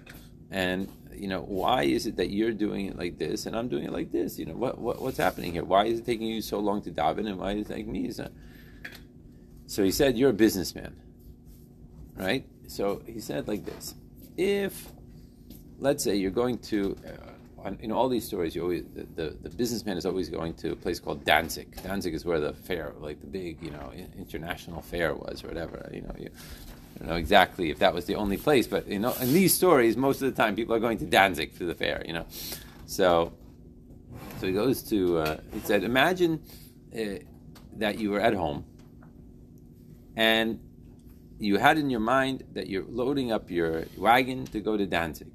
And, 0.51 0.89
you 1.15 1.29
know, 1.29 1.43
why 1.43 1.85
is 1.85 2.07
it 2.07 2.17
that 2.17 2.31
you're 2.31 2.53
doing 2.53 2.87
it 2.87 2.99
like 2.99 3.19
this 3.19 3.47
and 3.47 3.57
I'm 3.57 3.69
doing 3.69 3.85
it 3.85 3.93
like 3.93 4.13
this? 4.13 4.39
You 4.39 4.47
know, 4.47 4.55
what, 4.55 4.79
what 4.79 5.01
what's 5.01 5.19
happening 5.19 5.53
here? 5.53 5.65
Why 5.65 5.87
is 5.87 6.01
it 6.01 6.07
taking 6.07 6.27
you 6.27 6.43
so 6.43 6.59
long 6.59 6.83
to 6.83 6.91
daven 6.91 7.27
and 7.27 7.39
why 7.39 7.53
is 7.53 7.71
it 7.71 7.75
taking 7.75 7.93
me? 7.93 8.11
So, 8.11 8.29
so 9.67 9.83
he 9.83 9.91
said, 9.91 10.19
You're 10.19 10.31
a 10.31 10.35
businessman. 10.35 10.97
Right? 12.15 12.45
So 12.67 13.03
he 13.07 13.21
said 13.21 13.49
like 13.49 13.65
this 13.65 13.95
If, 14.37 14.89
let's 15.79 16.05
say, 16.05 16.17
you're 16.17 16.31
going 16.31 16.59
to. 16.59 16.97
Uh, 17.07 17.29
in 17.79 17.93
all 17.93 18.09
these 18.09 18.27
stories, 18.27 18.57
you 18.57 18.63
always 18.63 18.83
the, 18.93 19.07
the, 19.15 19.37
the, 19.43 19.49
businessman 19.51 19.97
is 19.97 20.05
always 20.05 20.29
going 20.29 20.53
to 20.55 20.73
a 20.73 20.77
place 20.77 20.99
called 20.99 21.25
Danzig. 21.25 21.81
Danzig 21.81 22.13
is 22.13 22.25
where 22.25 22.41
the 22.41 22.53
fair, 22.53 22.93
like 22.99 23.21
the 23.21 23.27
big, 23.29 23.63
you 23.63 23.71
know, 23.71 23.93
international 24.19 24.83
fair 24.83 25.15
was, 25.15 25.45
or 25.45 25.47
whatever. 25.47 25.89
You 25.95 26.01
know, 26.01 26.13
you 26.19 26.31
Don't 27.03 27.11
know 27.11 27.17
exactly 27.17 27.71
if 27.71 27.81
that 27.81 27.93
was 27.93 28.05
the 28.05 28.15
only 28.15 28.37
place, 28.37 28.69
but 28.69 28.87
you 28.87 29.01
know, 29.01 29.13
in 29.21 29.33
these 29.33 29.53
stories, 29.53 29.97
most 29.97 30.23
of 30.23 30.33
the 30.33 30.41
time, 30.41 30.55
people 30.55 30.73
are 30.73 30.79
going 30.79 30.99
to 30.99 31.05
Danzig 31.05 31.53
for 31.53 31.65
the 31.65 31.75
fair. 31.75 32.01
You 32.07 32.13
know, 32.13 32.27
so 32.87 33.33
so 34.39 34.47
he 34.47 34.53
goes 34.53 34.85
to. 34.85 35.19
Uh, 35.19 35.37
he 35.53 35.59
said, 35.61 35.83
imagine 35.83 36.41
uh, 36.97 37.19
that 37.79 37.99
you 37.99 38.13
were 38.13 38.21
at 38.21 38.35
home, 38.35 38.65
and 40.15 40.61
you 41.41 41.59
had 41.59 41.77
in 41.77 41.91
your 41.91 41.99
mind 41.99 42.45
that 42.53 42.69
you're 42.69 42.85
loading 42.85 43.33
up 43.33 43.51
your 43.51 43.85
wagon 43.97 44.45
to 44.47 44.61
go 44.61 44.77
to 44.77 44.87
Danzig. 44.87 45.27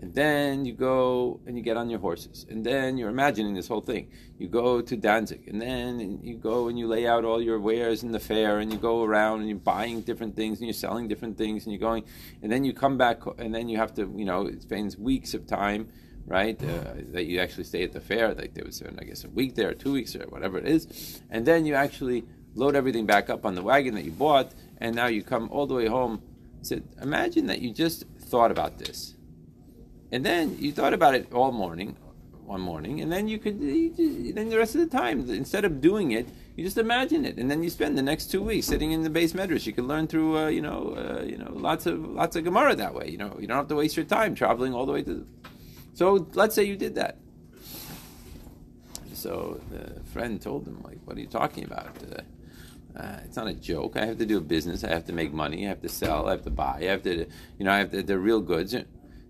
And 0.00 0.14
then 0.14 0.66
you 0.66 0.74
go 0.74 1.40
and 1.46 1.56
you 1.56 1.62
get 1.62 1.76
on 1.76 1.88
your 1.88 2.00
horses. 2.00 2.44
And 2.50 2.64
then 2.64 2.98
you're 2.98 3.08
imagining 3.08 3.54
this 3.54 3.68
whole 3.68 3.80
thing. 3.80 4.10
You 4.38 4.46
go 4.46 4.82
to 4.82 4.96
Danzig. 4.96 5.48
And 5.48 5.60
then 5.60 6.20
you 6.22 6.36
go 6.36 6.68
and 6.68 6.78
you 6.78 6.86
lay 6.86 7.06
out 7.06 7.24
all 7.24 7.40
your 7.40 7.58
wares 7.58 8.02
in 8.02 8.12
the 8.12 8.20
fair. 8.20 8.58
And 8.58 8.70
you 8.72 8.78
go 8.78 9.04
around 9.04 9.40
and 9.40 9.48
you're 9.48 9.58
buying 9.58 10.02
different 10.02 10.36
things 10.36 10.58
and 10.58 10.66
you're 10.66 10.74
selling 10.74 11.08
different 11.08 11.38
things. 11.38 11.64
And 11.64 11.72
you're 11.72 11.80
going. 11.80 12.04
And 12.42 12.52
then 12.52 12.64
you 12.64 12.74
come 12.74 12.98
back. 12.98 13.22
And 13.38 13.54
then 13.54 13.68
you 13.68 13.78
have 13.78 13.94
to, 13.94 14.12
you 14.14 14.26
know, 14.26 14.46
it 14.46 14.62
spends 14.62 14.98
weeks 14.98 15.32
of 15.32 15.46
time, 15.46 15.88
right? 16.26 16.62
Uh, 16.62 16.94
that 17.12 17.24
you 17.24 17.40
actually 17.40 17.64
stay 17.64 17.82
at 17.82 17.92
the 17.92 18.00
fair. 18.00 18.34
Like 18.34 18.52
there 18.52 18.64
was, 18.64 18.82
I 18.82 19.04
guess, 19.04 19.24
a 19.24 19.30
week 19.30 19.54
there, 19.54 19.70
or 19.70 19.74
two 19.74 19.92
weeks 19.92 20.14
or 20.14 20.24
whatever 20.28 20.58
it 20.58 20.66
is. 20.66 21.22
And 21.30 21.46
then 21.46 21.64
you 21.64 21.74
actually 21.74 22.24
load 22.54 22.76
everything 22.76 23.06
back 23.06 23.30
up 23.30 23.46
on 23.46 23.54
the 23.54 23.62
wagon 23.62 23.94
that 23.94 24.04
you 24.04 24.12
bought. 24.12 24.52
And 24.78 24.94
now 24.94 25.06
you 25.06 25.22
come 25.22 25.48
all 25.50 25.66
the 25.66 25.74
way 25.74 25.86
home. 25.86 26.22
So 26.60 26.80
imagine 27.00 27.46
that 27.46 27.60
you 27.60 27.72
just 27.72 28.04
thought 28.18 28.50
about 28.50 28.78
this 28.78 29.15
and 30.12 30.24
then 30.24 30.56
you 30.58 30.72
thought 30.72 30.94
about 30.94 31.14
it 31.14 31.32
all 31.32 31.52
morning, 31.52 31.96
one 32.44 32.60
morning, 32.60 33.00
and 33.00 33.10
then 33.10 33.28
you 33.28 33.38
could, 33.38 33.60
you 33.60 33.90
just, 33.90 34.34
then 34.34 34.48
the 34.48 34.58
rest 34.58 34.74
of 34.74 34.80
the 34.80 34.96
time, 34.96 35.28
instead 35.30 35.64
of 35.64 35.80
doing 35.80 36.12
it, 36.12 36.28
you 36.56 36.64
just 36.64 36.78
imagine 36.78 37.26
it, 37.26 37.36
and 37.36 37.50
then 37.50 37.62
you 37.62 37.68
spend 37.68 37.98
the 37.98 38.02
next 38.02 38.30
two 38.30 38.42
weeks 38.42 38.66
sitting 38.66 38.92
in 38.92 39.02
the 39.02 39.10
beis 39.10 39.34
medrash. 39.34 39.66
You 39.66 39.74
can 39.74 39.86
learn 39.86 40.06
through, 40.06 40.38
uh, 40.38 40.46
you 40.48 40.62
know, 40.62 40.94
uh, 40.96 41.22
you 41.22 41.36
know, 41.36 41.52
lots 41.52 41.84
of 41.84 42.00
lots 42.00 42.34
of 42.34 42.44
Gemara 42.44 42.74
that 42.76 42.94
way. 42.94 43.10
You 43.10 43.18
know, 43.18 43.36
you 43.38 43.46
don't 43.46 43.58
have 43.58 43.68
to 43.68 43.76
waste 43.76 43.96
your 43.96 44.06
time 44.06 44.34
traveling 44.34 44.72
all 44.72 44.86
the 44.86 44.92
way 44.92 45.02
to. 45.02 45.14
The... 45.14 45.26
So 45.92 46.26
let's 46.32 46.54
say 46.54 46.64
you 46.64 46.76
did 46.76 46.94
that. 46.94 47.18
So 49.12 49.60
the 49.70 50.00
friend 50.04 50.40
told 50.40 50.66
him, 50.66 50.80
like, 50.82 50.98
"What 51.04 51.18
are 51.18 51.20
you 51.20 51.26
talking 51.26 51.64
about? 51.64 51.90
Uh, 52.10 52.98
uh, 52.98 53.20
it's 53.24 53.36
not 53.36 53.48
a 53.48 53.54
joke. 53.54 53.98
I 53.98 54.06
have 54.06 54.16
to 54.16 54.24
do 54.24 54.38
a 54.38 54.40
business. 54.40 54.82
I 54.82 54.88
have 54.88 55.04
to 55.06 55.12
make 55.12 55.34
money. 55.34 55.66
I 55.66 55.68
have 55.68 55.82
to 55.82 55.90
sell. 55.90 56.26
I 56.28 56.30
have 56.30 56.44
to 56.44 56.50
buy. 56.50 56.78
I 56.80 56.84
have 56.84 57.02
to, 57.02 57.26
you 57.58 57.64
know, 57.66 57.72
I 57.72 57.78
have 57.78 57.90
to, 57.90 58.02
the 58.02 58.18
real 58.18 58.40
goods." 58.40 58.74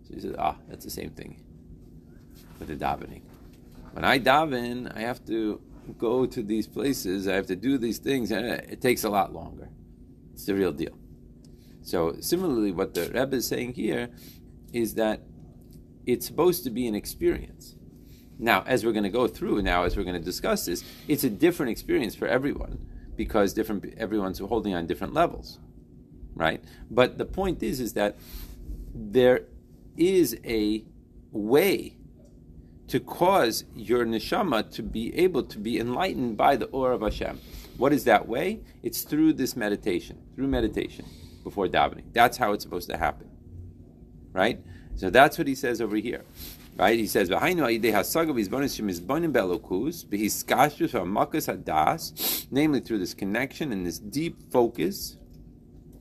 So 0.07 0.15
he 0.15 0.21
says, 0.21 0.35
ah, 0.39 0.57
that's 0.69 0.85
the 0.85 0.91
same 0.91 1.11
thing 1.11 1.43
with 2.59 2.69
the 2.69 2.77
davening. 2.77 3.23
When 3.93 4.05
I 4.05 4.19
daven, 4.19 4.95
I 4.97 5.01
have 5.01 5.25
to 5.27 5.61
go 5.99 6.27
to 6.27 6.43
these 6.43 6.67
places, 6.67 7.27
I 7.27 7.35
have 7.35 7.47
to 7.47 7.57
do 7.57 7.79
these 7.79 7.99
things, 7.99 8.31
and 8.31 8.47
it 8.47 8.81
takes 8.81 9.05
a 9.05 9.11
lot 9.11 9.33
longer. 9.33 9.69
It's 10.35 10.47
the 10.47 10.55
real 10.55 10.73
deal. 10.73 10.97
So 11.83 12.17
similarly, 12.21 12.73
what 12.73 12.95
the 12.95 13.03
Rebbe 13.03 13.37
is 13.37 13.49
saying 13.49 13.75
here 13.75 14.11
is 14.73 14.95
that 14.95 15.23
it's 16.05 16.27
supposed 16.27 16.65
to 16.65 16.71
be 16.71 16.87
an 16.87 16.95
experience. 16.95 17.75
Now, 18.39 18.65
as 18.67 18.85
we're 18.85 18.93
going 18.93 19.05
to 19.05 19.09
go 19.11 19.27
through 19.27 19.63
now, 19.63 19.85
as 19.85 19.97
we're 19.97 20.05
going 20.05 20.19
to 20.19 20.25
discuss 20.25 20.67
this, 20.67 20.85
it's 21.09 21.25
a 21.25 21.31
different 21.31 21.71
experience 21.71 22.15
for 22.15 22.29
everyone 22.29 22.87
because 23.17 23.55
different 23.55 23.95
everyone's 23.97 24.39
holding 24.39 24.75
on 24.75 24.87
different 24.87 25.15
levels, 25.15 25.59
right? 26.35 26.63
But 26.91 27.17
the 27.17 27.25
point 27.25 27.63
is, 27.63 27.81
is 27.81 27.95
that 27.95 28.17
there 28.95 29.45
is 29.97 30.39
a 30.45 30.85
way 31.33 31.97
to 32.89 33.01
cause 33.01 33.65
your 33.75 34.07
neshama 34.07 34.71
to 34.73 34.83
be 34.83 35.17
able 35.19 35.43
to 35.43 35.59
be 35.59 35.79
enlightened 35.79 36.37
by 36.37 36.57
the 36.57 36.67
aura 36.67 36.95
of 36.95 37.03
Hashem. 37.03 37.41
What 37.77 37.93
is 37.93 38.05
that 38.05 38.29
way? 38.29 38.61
It's 38.83 39.03
through 39.03 39.35
this 39.35 39.57
meditation, 39.57 40.19
through 40.35 40.47
meditation 40.47 41.05
before 41.43 41.67
davening. 41.69 42.05
That's 42.13 42.37
how 42.37 42.53
it's 42.53 42.65
supposed 42.65 42.89
to 42.91 42.97
happen. 42.97 43.29
Right? 44.33 44.61
So 44.97 45.11
that's 45.11 45.37
what 45.39 45.47
he 45.47 45.55
says 45.55 45.81
over 45.81 45.97
here. 45.97 46.23
Right? 46.77 46.99
He 46.99 47.07
says, 47.07 47.29
Behind 47.29 47.59
namely 52.51 52.81
through 52.81 52.99
this 52.99 53.15
connection 53.15 53.73
and 53.73 53.87
this 53.87 53.99
deep 53.99 54.53
focus, 54.53 55.17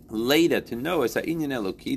later 0.10 0.62
to 0.62 0.76
know 0.76 1.02
as 1.02 1.16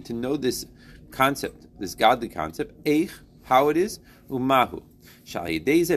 to 0.00 0.12
know 0.12 0.36
this 0.36 0.66
concept, 1.10 1.66
this 1.78 1.94
godly 1.94 2.28
concept, 2.28 2.84
eich, 2.84 3.12
how 3.44 3.68
it 3.68 3.76
is, 3.76 4.00
umahu. 4.30 4.82
This 5.24 5.90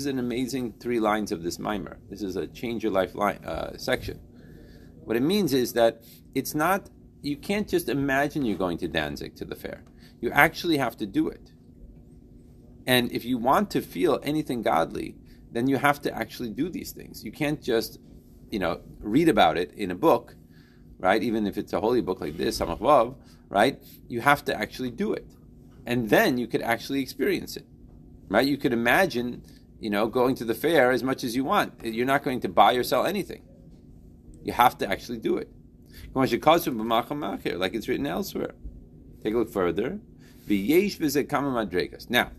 is 0.00 0.06
an 0.06 0.18
amazing 0.18 0.74
three 0.80 1.00
lines 1.00 1.32
of 1.32 1.42
this 1.42 1.58
maamar. 1.58 1.96
This 2.08 2.22
is 2.22 2.36
a 2.36 2.46
change 2.46 2.82
your 2.82 2.92
life 2.92 3.14
line, 3.14 3.44
uh, 3.44 3.76
section. 3.76 4.20
What 5.04 5.16
it 5.16 5.22
means 5.22 5.52
is 5.52 5.72
that 5.74 6.02
it's 6.34 6.54
not, 6.54 6.88
you 7.22 7.36
can't 7.36 7.68
just 7.68 7.88
imagine 7.88 8.44
you're 8.44 8.58
going 8.58 8.78
to 8.78 8.88
Danzig 8.88 9.36
to 9.36 9.44
the 9.44 9.54
fair. 9.56 9.84
You 10.20 10.30
actually 10.30 10.78
have 10.78 10.96
to 10.98 11.06
do 11.06 11.28
it. 11.28 11.52
And 12.86 13.10
if 13.12 13.24
you 13.24 13.38
want 13.38 13.70
to 13.72 13.80
feel 13.80 14.20
anything 14.22 14.62
godly, 14.62 15.16
then 15.52 15.66
you 15.66 15.76
have 15.76 16.00
to 16.02 16.14
actually 16.14 16.50
do 16.50 16.68
these 16.68 16.92
things. 16.92 17.24
You 17.24 17.32
can't 17.32 17.62
just, 17.62 17.98
you 18.50 18.58
know, 18.58 18.80
read 19.00 19.28
about 19.28 19.56
it 19.58 19.72
in 19.74 19.90
a 19.90 19.94
book 19.94 20.36
right? 21.00 21.22
Even 21.22 21.46
if 21.46 21.58
it's 21.58 21.72
a 21.72 21.80
holy 21.80 22.00
book 22.00 22.20
like 22.20 22.36
this, 22.36 22.60
Samech 22.60 22.78
Vov, 22.78 23.16
right? 23.48 23.82
You 24.08 24.20
have 24.20 24.44
to 24.44 24.54
actually 24.54 24.90
do 24.90 25.12
it. 25.12 25.26
And 25.86 26.10
then 26.10 26.38
you 26.38 26.46
could 26.46 26.62
actually 26.62 27.00
experience 27.00 27.56
it, 27.56 27.66
right? 28.28 28.46
You 28.46 28.58
could 28.58 28.72
imagine, 28.72 29.42
you 29.80 29.90
know, 29.90 30.06
going 30.06 30.34
to 30.36 30.44
the 30.44 30.54
fair 30.54 30.92
as 30.92 31.02
much 31.02 31.24
as 31.24 31.34
you 31.34 31.42
want. 31.42 31.72
You're 31.82 32.06
not 32.06 32.22
going 32.22 32.40
to 32.40 32.48
buy 32.48 32.74
or 32.74 32.82
sell 32.82 33.06
anything. 33.06 33.42
You 34.44 34.52
have 34.52 34.78
to 34.78 34.88
actually 34.88 35.18
do 35.18 35.36
it. 35.38 35.48
Like 36.14 36.32
it's 36.32 37.88
written 37.88 38.06
elsewhere. 38.06 38.54
Take 39.22 39.34
a 39.34 39.38
look 39.38 39.50
further. 39.50 40.00
Now, 40.48 42.30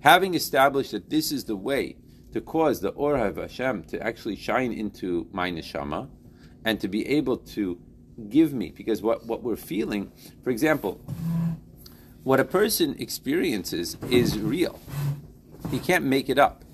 having 0.00 0.34
established 0.34 0.92
that 0.92 1.10
this 1.10 1.32
is 1.32 1.44
the 1.44 1.56
way 1.56 1.96
to 2.32 2.40
cause 2.40 2.80
the 2.80 2.90
Or 2.90 3.16
of 3.16 3.36
Hashem 3.36 3.84
to 3.84 4.00
actually 4.02 4.36
shine 4.36 4.72
into 4.72 5.26
my 5.32 5.50
neshama 5.50 6.08
and 6.64 6.80
to 6.80 6.88
be 6.88 7.06
able 7.08 7.36
to 7.38 7.78
give 8.28 8.52
me 8.52 8.72
because 8.76 9.02
what, 9.02 9.26
what 9.26 9.42
we're 9.42 9.56
feeling, 9.56 10.10
for 10.42 10.50
example, 10.50 11.00
what 12.24 12.40
a 12.40 12.44
person 12.44 12.96
experiences 12.98 13.96
is 14.10 14.38
real. 14.38 14.78
He 15.70 15.78
can't 15.78 16.04
make 16.04 16.28
it 16.28 16.38
up. 16.38 16.64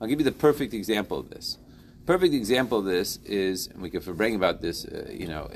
I'll 0.00 0.08
give 0.08 0.20
you 0.20 0.24
the 0.24 0.32
perfect 0.32 0.74
example 0.74 1.18
of 1.18 1.30
this. 1.30 1.58
Perfect 2.06 2.34
example 2.34 2.78
of 2.78 2.84
this 2.84 3.16
is, 3.24 3.66
and 3.66 3.82
we 3.82 3.90
could 3.90 4.04
bring 4.16 4.36
about 4.36 4.60
this, 4.60 4.84
uh, 4.84 5.10
you 5.12 5.26
know, 5.26 5.50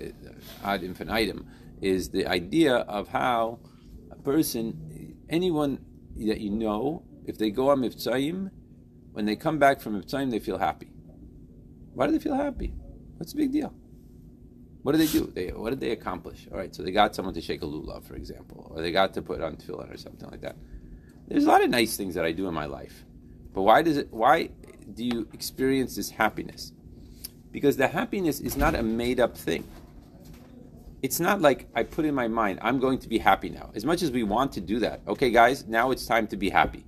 ad 0.64 0.82
infinitum, 0.82 1.46
is 1.80 2.10
the 2.10 2.26
idea 2.26 2.76
of 2.76 3.08
how 3.08 3.60
a 4.10 4.16
person, 4.16 5.16
anyone 5.28 5.78
that 6.16 6.40
you 6.40 6.50
know, 6.50 7.04
if 7.24 7.38
they 7.38 7.50
go 7.50 7.70
on 7.70 7.80
Mivtzayim, 7.80 8.50
when 9.12 9.26
they 9.26 9.36
come 9.36 9.58
back 9.58 9.80
from 9.80 10.00
Mivtzayim, 10.00 10.30
they 10.30 10.38
feel 10.38 10.58
happy. 10.58 10.88
Why 11.94 12.06
do 12.06 12.12
they 12.12 12.18
feel 12.18 12.34
happy? 12.34 12.72
What's 13.16 13.32
the 13.32 13.38
big 13.38 13.52
deal? 13.52 13.74
What 14.82 14.92
did 14.92 15.00
they 15.02 15.12
do? 15.12 15.30
They, 15.34 15.48
what 15.48 15.70
did 15.70 15.80
they 15.80 15.90
accomplish? 15.90 16.48
All 16.50 16.58
right, 16.58 16.74
so 16.74 16.82
they 16.82 16.90
got 16.90 17.14
someone 17.14 17.34
to 17.34 17.40
shake 17.40 17.62
a 17.62 17.66
lulav, 17.66 18.04
for 18.04 18.14
example, 18.14 18.72
or 18.74 18.80
they 18.80 18.92
got 18.92 19.12
to 19.14 19.22
put 19.22 19.40
on 19.42 19.56
tefillin 19.56 19.92
or 19.92 19.96
something 19.96 20.28
like 20.30 20.40
that. 20.40 20.56
There's 21.28 21.44
a 21.44 21.48
lot 21.48 21.62
of 21.62 21.70
nice 21.70 21.96
things 21.96 22.14
that 22.14 22.24
I 22.24 22.32
do 22.32 22.48
in 22.48 22.54
my 22.54 22.64
life, 22.64 23.04
but 23.52 23.62
why 23.62 23.82
does 23.82 23.96
it? 23.96 24.08
Why 24.10 24.50
do 24.94 25.04
you 25.04 25.28
experience 25.32 25.94
this 25.96 26.10
happiness? 26.10 26.72
Because 27.52 27.76
the 27.76 27.88
happiness 27.88 28.40
is 28.40 28.56
not 28.56 28.74
a 28.74 28.82
made-up 28.82 29.36
thing. 29.36 29.64
It's 31.02 31.20
not 31.20 31.40
like 31.40 31.68
I 31.74 31.82
put 31.82 32.04
in 32.04 32.14
my 32.14 32.28
mind, 32.28 32.58
I'm 32.62 32.78
going 32.78 32.98
to 33.00 33.08
be 33.08 33.18
happy 33.18 33.48
now. 33.48 33.70
As 33.74 33.84
much 33.84 34.02
as 34.02 34.10
we 34.10 34.22
want 34.22 34.52
to 34.52 34.60
do 34.60 34.78
that, 34.80 35.00
okay, 35.08 35.30
guys, 35.30 35.66
now 35.66 35.90
it's 35.90 36.06
time 36.06 36.26
to 36.28 36.36
be 36.36 36.50
happy. 36.50 36.84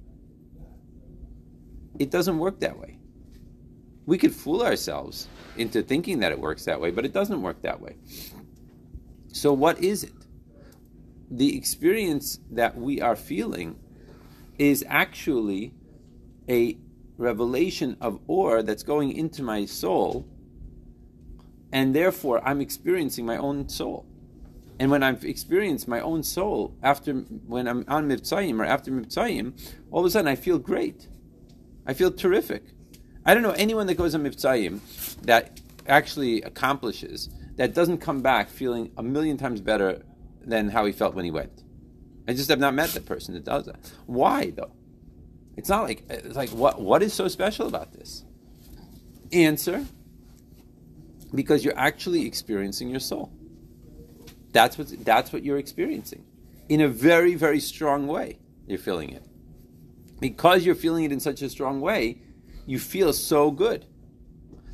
It 1.99 2.11
doesn't 2.11 2.39
work 2.39 2.61
that 2.61 2.79
way. 2.79 2.99
We 4.07 4.19
could 4.19 4.35
fool 4.35 4.63
ourselves 4.63 5.29
into 5.57 5.83
thinking 5.83 6.21
that 6.21 6.33
it 6.33 6.39
works 6.39 6.65
that 6.65 6.81
way, 6.81 6.91
but 6.91 7.05
it 7.05 7.13
doesn't 7.13 7.41
work 7.41 7.63
that 7.63 7.81
way. 7.81 7.97
So, 9.33 9.53
what 9.53 9.83
is 9.83 10.05
it? 10.05 10.13
The 11.31 11.57
experience 11.57 12.41
that 12.51 12.77
we 12.77 13.01
are 13.01 13.17
feeling 13.17 13.79
is 14.59 14.85
actually 14.89 15.75
a 16.49 16.77
revelation 17.17 17.97
of 18.01 18.21
or 18.27 18.63
that's 18.63 18.83
going 18.83 19.13
into 19.13 19.43
my 19.43 19.65
soul, 19.65 20.27
and 21.73 21.95
therefore 21.95 22.47
I'm 22.47 22.61
experiencing 22.61 23.25
my 23.25 23.37
own 23.37 23.69
soul. 23.69 24.07
And 24.79 24.91
when 24.91 25.03
I've 25.03 25.25
experienced 25.25 25.87
my 25.87 26.01
own 26.01 26.23
soul 26.23 26.77
after 26.83 27.13
when 27.13 27.69
I'm 27.69 27.85
on 27.87 28.09
Mivtzayim 28.09 28.59
or 28.59 28.65
after 28.65 28.91
Mivtzayim, 28.91 29.53
all 29.91 30.01
of 30.01 30.07
a 30.07 30.11
sudden 30.11 30.29
I 30.29 30.35
feel 30.35 30.59
great. 30.59 31.09
I 31.87 31.95
feel 31.95 32.11
terrific. 32.11 32.65
I 33.25 33.35
don't 33.35 33.43
know 33.43 33.51
anyone 33.53 33.87
that 33.87 33.95
goes 33.95 34.15
on 34.15 34.25
Mivtzayim 34.25 34.81
that 35.23 35.61
actually 35.87 36.43
accomplishes 36.43 37.29
that 37.57 37.75
doesn't 37.75 37.99
come 37.99 38.23
back 38.23 38.49
feeling 38.49 38.93
a 38.97 39.03
million 39.03 39.37
times 39.37 39.61
better 39.61 40.03
than 40.45 40.69
how 40.69 40.85
he 40.85 40.93
felt 40.93 41.15
when 41.15 41.25
he 41.25 41.31
went. 41.31 41.63
I 42.27 42.35
just 42.35 42.51
have 42.51 42.59
not 42.59 42.75
met 42.75 42.91
the 42.91 43.01
person 43.01 43.35
that 43.35 43.45
does 43.45 43.67
that. 43.67 43.79
Why 44.07 44.51
though? 44.51 44.73
It's 45.57 45.69
not 45.69 45.85
like 45.85 46.05
it's 46.09 46.37
like 46.37 46.51
what 46.51 46.81
what 46.81 47.03
is 47.03 47.13
so 47.13 47.29
special 47.29 47.67
about 47.67 47.93
this? 47.93 48.25
Answer 49.33 49.85
because 51.35 51.65
you're 51.65 51.79
actually 51.79 52.27
experiencing 52.27 52.91
your 52.91 53.01
soul. 53.01 53.33
That's 54.53 54.77
what 54.77 55.05
that's 55.05 55.33
what 55.33 55.45
you're 55.45 55.59
experiencing. 55.59 56.25
In 56.69 56.81
a 56.81 56.89
very, 56.89 57.35
very 57.35 57.61
strong 57.61 58.07
way, 58.07 58.39
you're 58.67 58.79
feeling 58.79 59.11
it. 59.11 59.25
Because 60.21 60.65
you're 60.65 60.75
feeling 60.75 61.05
it 61.05 61.13
in 61.13 61.21
such 61.21 61.43
a 61.43 61.49
strong 61.49 61.81
way, 61.81 62.21
you 62.67 62.79
feel 62.79 63.13
so 63.13 63.51
good. 63.51 63.87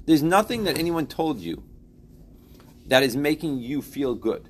There's 0.07 0.23
nothing 0.23 0.65
that 0.65 0.79
anyone 0.79 1.07
told 1.07 1.39
you 1.41 1.63
that 2.87 3.03
is 3.03 3.17
making 3.17 3.59
you 3.59 3.83
feel 3.83 4.15
good. 4.15 4.49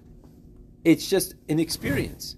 It's 0.85 1.09
just 1.09 1.35
an 1.49 1.59
experience. 1.59 2.37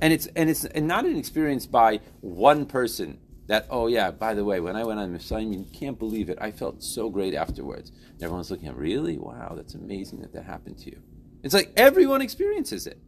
And 0.00 0.12
it's 0.12 0.26
and 0.28 0.48
it's 0.48 0.64
and 0.64 0.86
not 0.86 1.04
an 1.04 1.16
experience 1.16 1.66
by 1.66 2.00
one 2.20 2.66
person 2.66 3.18
that, 3.50 3.66
oh 3.68 3.88
yeah, 3.88 4.12
by 4.12 4.34
the 4.34 4.44
way, 4.44 4.60
when 4.60 4.76
I 4.76 4.84
went 4.84 5.00
on 5.00 5.12
Messiah, 5.12 5.42
you 5.42 5.66
can't 5.72 5.98
believe 5.98 6.30
it. 6.30 6.38
I 6.40 6.52
felt 6.52 6.84
so 6.84 7.10
great 7.10 7.34
afterwards. 7.34 7.90
And 7.90 8.22
everyone's 8.22 8.50
looking 8.50 8.68
at, 8.68 8.76
really? 8.76 9.18
Wow, 9.18 9.54
that's 9.56 9.74
amazing 9.74 10.20
that 10.20 10.32
that 10.34 10.44
happened 10.44 10.78
to 10.78 10.90
you. 10.90 11.02
It's 11.42 11.52
like 11.54 11.72
everyone 11.76 12.22
experiences 12.22 12.86
it. 12.86 12.98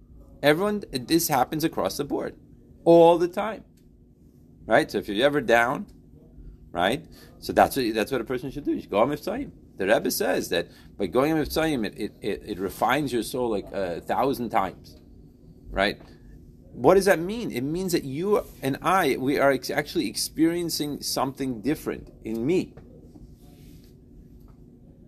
Everyone, 0.43 0.83
this 0.91 1.29
happens 1.29 1.63
across 1.63 1.97
the 1.97 2.05
board 2.05 2.35
all 2.85 3.19
the 3.19 3.29
time. 3.29 3.63
Right? 4.67 4.91
So 4.91 4.99
if 4.99 5.09
you're 5.09 5.25
ever 5.25 5.41
down, 5.41 5.87
right? 6.73 7.05
So 7.38 7.52
that's 7.52 7.76
what 7.76 7.95
that's 7.95 8.11
what 8.11 8.21
a 8.21 8.25
person 8.25 8.50
should 8.50 8.64
do. 8.64 8.73
You 8.73 8.81
should 8.81 8.91
go 8.91 9.00
on 9.00 9.11
Mivtzayim. 9.11 9.50
The 9.76 9.87
Rebbe 9.87 10.11
says 10.11 10.49
that 10.50 10.69
by 10.97 11.07
going 11.07 11.33
on 11.33 11.38
Mivtzayim, 11.38 11.87
it, 11.87 11.99
it, 11.99 12.12
it, 12.21 12.43
it 12.47 12.59
refines 12.59 13.12
your 13.12 13.23
soul 13.23 13.50
like 13.50 13.67
a 13.73 14.00
thousand 14.00 14.50
times. 14.50 14.97
Right? 15.71 16.00
What 16.73 16.95
does 16.95 17.05
that 17.05 17.19
mean? 17.19 17.50
It 17.50 17.62
means 17.62 17.93
that 17.93 18.05
you 18.05 18.45
and 18.62 18.79
I, 18.81 19.17
we 19.19 19.38
are 19.38 19.52
ex- 19.52 19.71
actually 19.71 20.09
experiencing 20.09 21.02
something 21.02 21.61
different 21.61 22.12
in 22.25 22.47
me. 22.47 22.75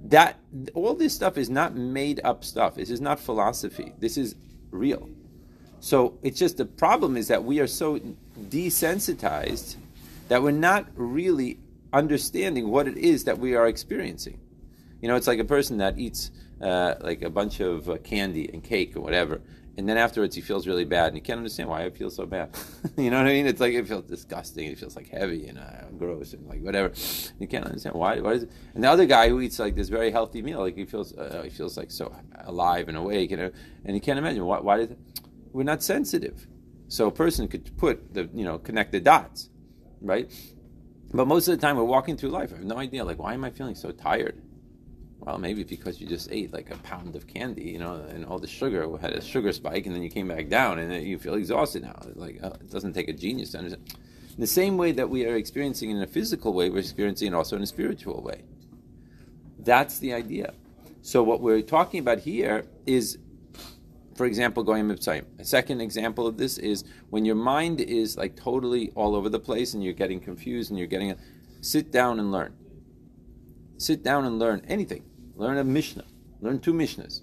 That 0.05 0.39
all 0.75 0.95
this 0.95 1.15
stuff 1.15 1.39
is 1.39 1.49
not 1.49 1.75
made 1.75 2.21
up 2.23 2.45
stuff. 2.45 2.75
This 2.75 2.91
is 2.91 3.01
not 3.01 3.19
philosophy. 3.19 3.95
This 3.99 4.19
is 4.19 4.35
real. 4.71 5.09
So 5.81 6.19
it's 6.23 6.39
just 6.39 6.59
the 6.59 6.67
problem 6.67 7.17
is 7.17 7.29
that 7.29 7.45
we 7.45 7.61
are 7.61 7.67
so 7.67 7.99
desensitized 8.39 9.77
that 10.29 10.43
we're 10.43 10.51
not 10.51 10.87
really 10.95 11.59
understanding 11.93 12.69
what 12.69 12.89
it 12.89 12.97
is 12.97 13.25
that 13.25 13.39
we 13.39 13.55
are 13.55 13.69
experiencing. 13.69 14.41
You 15.01 15.09
know, 15.09 15.17
it's 15.17 15.27
like 15.27 15.39
a 15.39 15.45
person 15.45 15.79
that 15.79 15.99
eats 15.99 16.31
uh, 16.61 16.95
like 17.01 17.23
a 17.23 17.31
bunch 17.31 17.61
of 17.61 17.89
uh, 17.89 17.99
candy 17.99 18.49
and 18.53 18.63
cake 18.63 18.97
or 18.97 19.01
whatever, 19.01 19.41
and 19.77 19.89
then 19.89 19.97
afterwards 19.97 20.35
he 20.35 20.41
feels 20.41 20.67
really 20.67 20.85
bad, 20.85 21.09
and 21.09 21.17
he 21.17 21.21
can't 21.21 21.39
understand 21.39 21.69
why 21.69 21.85
I 21.85 21.91
feel 21.91 22.11
so 22.11 22.27
bad. 22.27 22.57
you 22.97 23.11
know 23.11 23.19
what 23.19 23.27
I 23.27 23.33
mean? 23.33 23.47
It's 23.47 23.61
like 23.61 23.75
it 23.75 23.87
feels 23.89 24.05
disgusting. 24.05 24.69
It 24.69 24.79
feels 24.79 24.97
like 24.97 25.09
heavy 25.09 25.47
and 25.49 25.59
uh, 25.59 25.89
gross 25.99 26.33
and 26.33 26.47
like 26.47 26.63
whatever. 26.63 26.93
You 27.39 27.47
can't 27.49 27.65
understand 27.65 27.97
why. 27.97 28.21
Why 28.21 28.33
is 28.33 28.45
it? 28.45 28.51
And 28.75 28.85
the 28.85 28.89
other 28.89 29.05
guy 29.05 29.29
who 29.29 29.41
eats 29.41 29.59
like 29.59 29.75
this 29.75 29.89
very 29.89 30.11
healthy 30.11 30.43
meal, 30.43 30.61
like 30.61 30.77
he 30.77 30.85
feels 30.85 31.17
uh, 31.17 31.43
he 31.45 31.51
feels 31.51 31.77
like 31.77 31.91
so 31.91 32.15
alive 32.45 32.89
and 32.89 32.97
awake, 32.97 33.31
you 33.31 33.37
know, 33.37 33.51
and 33.85 33.95
he 33.95 34.01
can't 34.01 34.19
imagine 34.19 34.45
why. 34.45 34.61
Why 34.61 34.89
we're 35.53 35.65
not 35.65 35.83
sensitive? 35.83 36.47
So 36.89 37.09
a 37.09 37.13
person 37.13 37.49
could 37.49 37.77
put 37.77 38.15
the 38.15 38.29
you 38.33 38.45
know 38.45 38.59
connect 38.59 38.93
the 38.93 39.01
dots, 39.01 39.51
right? 40.05 40.31
But 41.13 41.27
most 41.27 41.49
of 41.49 41.59
the 41.59 41.67
time 41.67 41.77
we're 41.77 41.85
walking 41.85 42.17
through 42.17 42.31
life. 42.31 42.53
I 42.53 42.57
have 42.57 42.65
no 42.65 42.79
idea. 42.79 43.05
Like, 43.05 43.19
why 43.19 43.35
am 43.35 43.45
I 43.45 43.51
feeling 43.51 43.75
so 43.75 43.91
tired? 43.91 44.41
Well, 45.21 45.39
maybe 45.39 45.65
because 45.65 46.01
you 46.01 46.07
just 46.07 46.31
ate 46.31 46.53
like 46.53 46.71
a 46.71 46.77
pound 46.79 47.17
of 47.17 47.27
candy, 47.27 47.71
you 47.71 47.79
know, 47.79 47.95
and 48.11 48.27
all 48.27 48.39
the 48.39 48.47
sugar 48.47 48.87
had 48.99 49.13
a 49.13 49.23
sugar 49.23 49.53
spike, 49.53 49.87
and 49.87 49.95
then 49.95 50.03
you 50.03 50.11
came 50.11 50.29
back 50.29 50.49
down, 50.49 50.79
and 50.79 51.07
you 51.07 51.19
feel 51.19 51.35
exhausted 51.35 51.83
now. 51.83 51.99
Like 52.15 52.43
uh, 52.43 52.53
it 52.61 52.71
doesn't 52.71 52.93
take 52.93 53.09
a 53.09 53.13
genius 53.13 53.53
to 53.53 53.59
understand. 53.59 53.97
In 54.35 54.41
the 54.41 54.47
same 54.47 54.77
way 54.77 54.93
that 54.93 55.09
we 55.09 55.25
are 55.27 55.37
experiencing 55.37 55.91
in 55.91 56.03
a 56.03 56.07
physical 56.07 56.53
way, 56.53 56.69
we're 56.69 56.79
experiencing 56.79 57.29
it 57.29 57.35
also 57.35 57.57
in 57.57 57.63
a 57.63 57.67
spiritual 57.67 58.21
way. 58.21 58.43
That's 59.61 59.99
the 59.99 60.13
idea. 60.13 60.53
So 61.03 61.23
what 61.23 61.41
we're 61.41 61.63
talking 61.63 62.01
about 62.01 62.19
here 62.19 62.67
is, 62.85 63.19
for 64.15 64.27
example, 64.27 64.63
going 64.63 64.87
Mivtzayim. 64.87 65.25
A 65.39 65.45
second 65.45 65.81
example 65.81 66.27
of 66.27 66.37
this 66.37 66.59
is 66.59 66.85
when 67.11 67.25
your 67.25 67.35
mind 67.35 67.81
is 67.81 68.17
like 68.17 68.37
totally 68.37 68.91
all 68.95 69.15
over 69.15 69.29
the 69.29 69.41
place 69.41 69.75
and 69.75 69.83
you're 69.83 69.93
getting 69.93 70.21
confused 70.21 70.71
and 70.71 70.79
you're 70.79 70.89
getting, 70.89 71.11
a, 71.11 71.17
sit 71.61 71.91
down 71.91 72.19
and 72.21 72.31
learn. 72.31 72.55
Sit 73.77 74.03
down 74.03 74.25
and 74.25 74.39
learn 74.39 74.63
anything 74.69 75.05
learn 75.37 75.59
a 75.59 75.65
Mishnah, 75.65 76.05
learn 76.41 76.61
two 76.61 76.73
Mishnahs. 76.73 77.21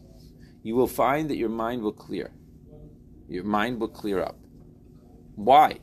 You 0.63 0.75
will 0.75 0.87
find 0.87 1.29
that 1.29 1.37
your 1.37 1.49
mind 1.49 1.81
will 1.81 1.93
clear. 1.93 2.31
Your 3.27 3.43
mind 3.43 3.79
will 3.79 3.87
clear 3.87 4.21
up. 4.21 4.37
Why? 5.35 5.79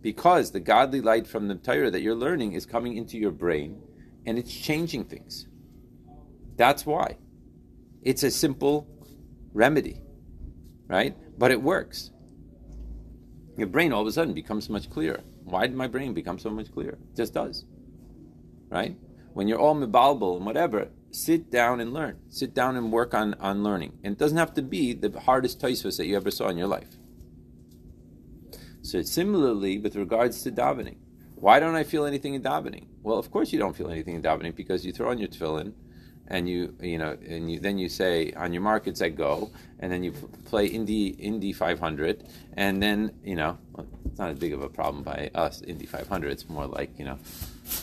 Because 0.00 0.50
the 0.50 0.60
godly 0.60 1.00
light 1.00 1.26
from 1.26 1.48
the 1.48 1.54
Torah 1.54 1.90
that 1.90 2.02
you're 2.02 2.14
learning 2.14 2.52
is 2.52 2.66
coming 2.66 2.96
into 2.96 3.18
your 3.18 3.30
brain 3.30 3.80
and 4.26 4.38
it's 4.38 4.54
changing 4.54 5.04
things. 5.04 5.48
That's 6.56 6.84
why. 6.84 7.16
It's 8.02 8.22
a 8.22 8.30
simple 8.30 8.86
remedy, 9.52 10.00
right? 10.88 11.16
But 11.38 11.50
it 11.50 11.62
works. 11.62 12.10
Your 13.56 13.66
brain 13.66 13.92
all 13.92 14.02
of 14.02 14.06
a 14.06 14.12
sudden 14.12 14.34
becomes 14.34 14.70
much 14.70 14.90
clearer. 14.90 15.20
Why 15.44 15.66
did 15.66 15.76
my 15.76 15.86
brain 15.86 16.14
become 16.14 16.38
so 16.38 16.50
much 16.50 16.72
clearer? 16.72 16.98
It 17.10 17.16
just 17.16 17.34
does, 17.34 17.64
right? 18.70 18.96
When 19.34 19.48
you're 19.48 19.58
all 19.58 19.74
mebalbal 19.74 20.36
and 20.36 20.46
whatever, 20.46 20.88
sit 21.10 21.50
down 21.50 21.80
and 21.80 21.92
learn. 21.92 22.18
Sit 22.28 22.54
down 22.54 22.76
and 22.76 22.92
work 22.92 23.14
on, 23.14 23.34
on 23.34 23.62
learning. 23.62 23.98
And 24.02 24.12
it 24.12 24.18
doesn't 24.18 24.38
have 24.38 24.54
to 24.54 24.62
be 24.62 24.92
the 24.92 25.20
hardest 25.20 25.60
Tosfos 25.60 25.96
that 25.98 26.06
you 26.06 26.16
ever 26.16 26.30
saw 26.30 26.48
in 26.48 26.58
your 26.58 26.66
life. 26.66 26.98
So 28.82 29.02
similarly, 29.02 29.78
with 29.78 29.96
regards 29.96 30.42
to 30.42 30.50
davening, 30.50 30.96
why 31.34 31.60
don't 31.60 31.74
I 31.74 31.84
feel 31.84 32.04
anything 32.04 32.34
in 32.34 32.42
davening? 32.42 32.86
Well, 33.02 33.18
of 33.18 33.30
course 33.30 33.52
you 33.52 33.58
don't 33.58 33.76
feel 33.76 33.90
anything 33.90 34.14
in 34.14 34.22
davening 34.22 34.54
because 34.54 34.84
you 34.84 34.92
throw 34.92 35.10
on 35.10 35.18
your 35.18 35.28
tefillin, 35.28 35.72
and 36.32 36.48
you 36.48 36.74
you 36.80 36.98
know 36.98 37.16
and 37.28 37.52
you 37.52 37.60
then 37.60 37.78
you 37.78 37.88
say 37.88 38.32
on 38.32 38.52
your 38.52 38.62
markets 38.62 39.00
I 39.00 39.10
go, 39.10 39.50
and 39.78 39.92
then 39.92 40.02
you 40.02 40.12
play 40.46 40.66
Indy 40.66 41.08
Indy 41.08 41.52
500, 41.52 42.26
and 42.54 42.82
then 42.82 43.12
you 43.22 43.36
know 43.36 43.58
well, 43.72 43.86
it's 44.06 44.18
not 44.18 44.30
as 44.30 44.38
big 44.38 44.52
of 44.52 44.62
a 44.62 44.68
problem 44.68 45.04
by 45.04 45.30
us 45.34 45.60
Indy 45.62 45.86
500. 45.86 46.32
It's 46.32 46.48
more 46.48 46.66
like 46.66 46.98
you 46.98 47.04
know 47.04 47.18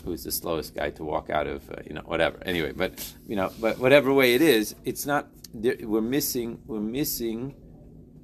who's 0.04 0.24
the 0.24 0.32
slowest 0.32 0.76
guy 0.76 0.90
to 0.92 1.04
walk 1.04 1.30
out 1.30 1.48
of, 1.48 1.70
uh, 1.72 1.76
you 1.86 1.94
know, 1.94 2.02
whatever. 2.02 2.38
Anyway, 2.46 2.72
but 2.72 3.14
you 3.28 3.36
know, 3.36 3.52
but 3.60 3.80
whatever 3.80 4.14
way 4.14 4.34
it 4.34 4.42
is, 4.42 4.76
it's 4.84 5.06
not. 5.06 5.28
We're 5.54 6.02
missing. 6.02 6.62
We're 6.66 6.80
missing 6.80 7.56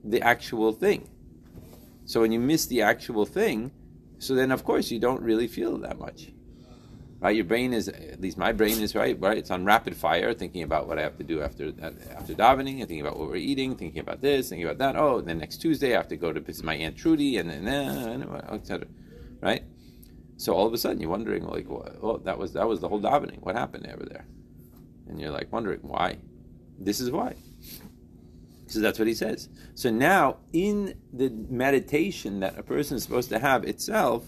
the 0.04 0.22
actual 0.22 0.74
thing. 0.74 1.10
So 2.06 2.22
when 2.22 2.32
you 2.32 2.40
miss 2.40 2.68
the 2.68 2.84
actual 2.84 3.26
thing, 3.26 3.72
so 4.20 4.36
then 4.36 4.52
of 4.52 4.64
course 4.64 4.92
you 4.92 5.00
don't 5.00 5.22
really 5.22 5.48
feel 5.48 5.78
that 5.80 5.98
much. 6.00 6.32
Right? 7.20 7.36
Your 7.36 7.46
brain 7.46 7.74
is, 7.74 7.88
at 7.88 8.22
least 8.22 8.38
my 8.38 8.52
brain 8.52 8.80
is 8.82 8.94
right. 8.94 9.20
Right? 9.20 9.38
It's 9.38 9.52
on 9.52 9.66
rapid 9.66 9.96
fire, 9.96 10.34
thinking 10.34 10.64
about 10.64 10.88
what 10.88 11.00
I 11.00 11.02
have 11.02 11.18
to 11.18 11.24
do 11.24 11.42
after 11.42 11.74
after 12.12 12.34
davening, 12.34 12.80
and 12.80 12.88
thinking 12.88 13.02
about 13.02 13.18
what 13.18 13.30
we're 13.30 13.38
eating, 13.38 13.76
thinking 13.76 14.00
about 14.00 14.22
this, 14.22 14.50
thinking 14.50 14.68
about 14.68 14.78
that. 14.80 14.96
Oh, 14.96 15.22
then 15.22 15.40
next 15.40 15.58
Tuesday 15.58 15.94
I 15.94 15.98
have 15.98 16.08
to 16.10 16.18
go 16.18 16.34
to 16.34 16.40
visit 16.40 16.66
my 16.66 16.76
aunt 16.76 16.98
Trudy, 16.98 17.38
and 17.38 17.50
then 17.50 18.28
etc. 18.52 18.88
Right? 19.42 19.64
So 20.38 20.54
all 20.54 20.68
of 20.68 20.74
a 20.74 20.78
sudden 20.78 21.00
you're 21.00 21.10
wondering, 21.10 21.46
like, 21.46 21.70
well, 21.70 21.90
oh, 22.02 22.18
that 22.18 22.38
was 22.38 22.54
that 22.54 22.68
was 22.68 22.82
the 22.82 22.90
whole 22.90 23.02
davening. 23.02 23.42
What 23.42 23.56
happened 23.56 23.88
over 23.88 24.06
there? 24.06 24.26
And 25.08 25.20
you're 25.20 25.32
like 25.32 25.52
wondering 25.52 25.80
why. 25.82 26.18
This 26.78 27.00
is 27.00 27.10
why. 27.12 27.36
So 28.68 28.80
that's 28.80 29.00
what 29.00 29.08
he 29.08 29.14
says. 29.14 29.48
So 29.76 29.90
now 29.90 30.38
in 30.52 30.96
the 31.14 31.30
meditation 31.30 32.40
that 32.42 32.58
a 32.58 32.64
person 32.64 32.98
is 32.98 33.04
supposed 33.04 33.30
to 33.30 33.40
have 33.40 33.64
itself, 33.64 34.26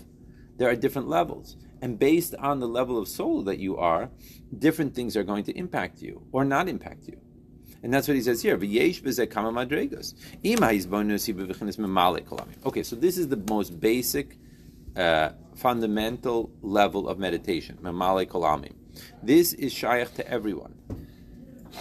there 0.58 0.70
are 0.70 0.76
different 0.76 1.10
levels. 1.10 1.58
And 1.82 2.00
based 2.00 2.36
on 2.36 2.60
the 2.60 2.68
level 2.68 2.98
of 2.98 3.08
soul 3.08 3.44
that 3.44 3.60
you 3.60 3.78
are, 3.78 4.10
different 4.58 4.96
things 4.96 5.16
are 5.16 5.24
going 5.24 5.44
to 5.46 5.58
impact 5.58 6.02
you 6.02 6.24
or 6.32 6.44
not 6.44 6.68
impact 6.68 7.08
you. 7.08 7.20
And 7.84 7.94
that's 7.94 8.08
what 8.08 8.16
he 8.16 8.22
says 8.22 8.42
here. 8.42 8.56
Okay, 8.56 8.90
so 12.84 12.96
this 12.96 13.18
is 13.18 13.28
the 13.28 13.44
most 13.50 13.80
basic 13.80 14.38
uh, 14.96 15.30
fundamental 15.56 16.52
level 16.62 17.08
of 17.08 17.20
meditation. 17.20 17.78
This 19.22 19.54
is 19.54 19.74
shaykh 19.74 20.16
to 20.16 20.28
everyone. 20.28 20.74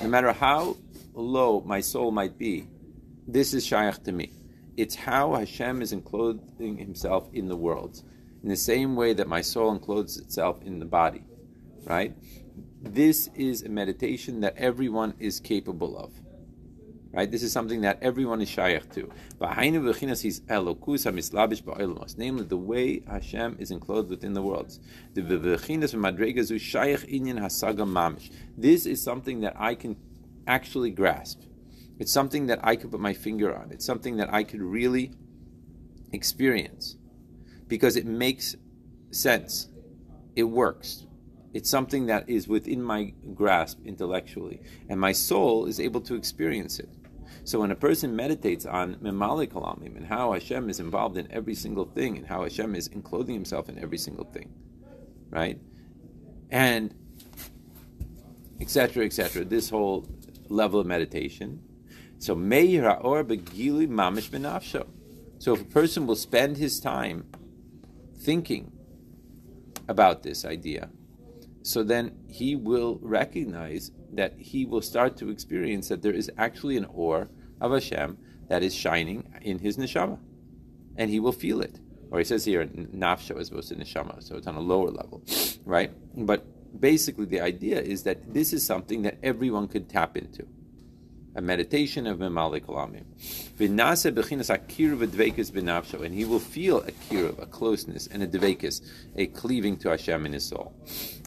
No 0.02 0.08
matter 0.08 0.32
how 0.32 0.76
low 1.14 1.62
my 1.62 1.80
soul 1.80 2.10
might 2.10 2.36
be, 2.36 2.68
this 3.26 3.54
is 3.54 3.64
shaykh 3.64 4.02
to 4.04 4.12
me. 4.12 4.32
It's 4.76 4.94
how 4.94 5.34
Hashem 5.34 5.80
is 5.80 5.92
enclosing 5.92 6.76
himself 6.76 7.30
in 7.32 7.48
the 7.48 7.56
world. 7.56 8.02
In 8.46 8.50
the 8.50 8.56
same 8.56 8.94
way 8.94 9.12
that 9.12 9.26
my 9.26 9.40
soul 9.40 9.72
encloses 9.72 10.18
itself 10.18 10.62
in 10.62 10.78
the 10.78 10.84
body. 10.84 11.24
Right? 11.84 12.14
This 12.80 13.28
is 13.34 13.64
a 13.64 13.68
meditation 13.68 14.38
that 14.42 14.56
everyone 14.56 15.14
is 15.18 15.40
capable 15.40 15.98
of. 15.98 16.12
Right? 17.12 17.28
This 17.28 17.42
is 17.42 17.50
something 17.50 17.80
that 17.80 17.98
everyone 18.00 18.40
is 18.40 18.48
shaykh 18.48 18.88
to. 18.94 19.10
Namely, 19.40 19.92
the 22.44 22.56
way 22.56 23.00
Hashem 23.00 23.56
is 23.58 23.72
enclosed 23.72 24.10
within 24.10 24.32
the 24.32 24.42
worlds. 24.42 24.78
This 28.56 28.86
is 28.86 29.02
something 29.02 29.40
that 29.40 29.56
I 29.58 29.74
can 29.74 29.96
actually 30.46 30.92
grasp. 30.92 31.40
It's 31.98 32.12
something 32.12 32.46
that 32.46 32.60
I 32.62 32.76
could 32.76 32.92
put 32.92 33.00
my 33.00 33.12
finger 33.12 33.58
on. 33.58 33.72
It's 33.72 33.84
something 33.84 34.18
that 34.18 34.32
I 34.32 34.44
could 34.44 34.62
really 34.62 35.10
experience 36.12 36.96
because 37.68 37.96
it 37.96 38.06
makes 38.06 38.56
sense. 39.10 39.68
It 40.34 40.44
works. 40.44 41.06
It's 41.54 41.70
something 41.70 42.06
that 42.06 42.28
is 42.28 42.48
within 42.48 42.82
my 42.82 43.14
grasp 43.34 43.78
intellectually, 43.86 44.60
and 44.88 45.00
my 45.00 45.12
soul 45.12 45.66
is 45.66 45.80
able 45.80 46.02
to 46.02 46.14
experience 46.14 46.78
it. 46.78 46.90
So 47.44 47.60
when 47.60 47.70
a 47.70 47.76
person 47.76 48.14
meditates 48.14 48.66
on 48.66 48.96
Memaleh 48.96 49.50
Kol 49.50 49.62
Almin 49.62 49.96
and 49.96 50.04
how 50.04 50.32
Hashem 50.32 50.68
is 50.68 50.80
involved 50.80 51.16
in 51.16 51.30
every 51.30 51.54
single 51.54 51.84
thing 51.84 52.18
and 52.18 52.26
how 52.26 52.42
Hashem 52.42 52.74
is 52.74 52.88
enclothing 52.88 53.34
himself 53.34 53.68
in 53.68 53.78
every 53.78 53.98
single 53.98 54.24
thing, 54.24 54.52
right? 55.30 55.58
And 56.50 56.94
etc. 58.60 59.04
etc. 59.04 59.44
This 59.44 59.70
whole 59.70 60.06
level 60.48 60.80
of 60.80 60.86
meditation. 60.86 61.62
So 62.18 62.34
meir 62.34 62.90
or 62.90 63.24
begili 63.24 63.88
mamish 63.88 64.28
benafsho. 64.28 64.86
So 65.38 65.54
if 65.54 65.62
a 65.62 65.64
person 65.64 66.06
will 66.06 66.16
spend 66.16 66.56
his 66.56 66.80
time 66.80 67.26
thinking 68.18 68.72
about 69.88 70.22
this 70.22 70.44
idea, 70.44 70.90
so 71.62 71.82
then 71.82 72.16
he 72.28 72.56
will 72.56 72.98
recognize 73.02 73.90
that 74.12 74.34
he 74.38 74.64
will 74.64 74.82
start 74.82 75.16
to 75.18 75.30
experience 75.30 75.88
that 75.88 76.02
there 76.02 76.12
is 76.12 76.30
actually 76.38 76.76
an 76.76 76.86
or 76.86 77.28
of 77.60 77.72
Hashem 77.72 78.18
that 78.48 78.62
is 78.62 78.74
shining 78.74 79.32
in 79.42 79.58
his 79.58 79.76
neshama, 79.76 80.18
and 80.96 81.10
he 81.10 81.20
will 81.20 81.32
feel 81.32 81.60
it. 81.60 81.80
Or 82.10 82.18
he 82.18 82.24
says 82.24 82.44
here, 82.44 82.64
nafsho 82.64 83.38
as 83.40 83.48
opposed 83.50 83.68
to 83.70 83.74
neshama, 83.74 84.22
so 84.22 84.36
it's 84.36 84.46
on 84.46 84.54
a 84.54 84.60
lower 84.60 84.90
level, 84.90 85.22
right? 85.64 85.90
But 86.14 86.46
basically, 86.80 87.26
the 87.26 87.40
idea 87.40 87.80
is 87.80 88.04
that 88.04 88.32
this 88.32 88.52
is 88.52 88.64
something 88.64 89.02
that 89.02 89.18
everyone 89.22 89.66
could 89.66 89.88
tap 89.88 90.16
into 90.16 90.46
a 91.36 91.42
meditation 91.42 92.06
of 92.06 92.18
Memaleh 92.18 92.64
Kol 92.64 92.76
Almin. 92.76 93.04
V'nase 93.58 94.10
bechinas 94.12 94.50
akir 94.50 94.96
v'dvekus 94.96 95.52
b'nafsho, 95.52 96.02
and 96.02 96.14
he 96.14 96.24
will 96.24 96.40
feel 96.40 96.78
a 96.78 96.90
kiruv, 96.90 97.40
a 97.40 97.46
closeness, 97.46 98.06
and 98.06 98.22
a 98.22 98.26
dvekus, 98.26 98.80
a 99.16 99.26
cleaving 99.26 99.76
to 99.76 99.90
Hashem 99.90 100.24
in 100.24 100.32
his 100.32 100.48
soul. 100.48 100.74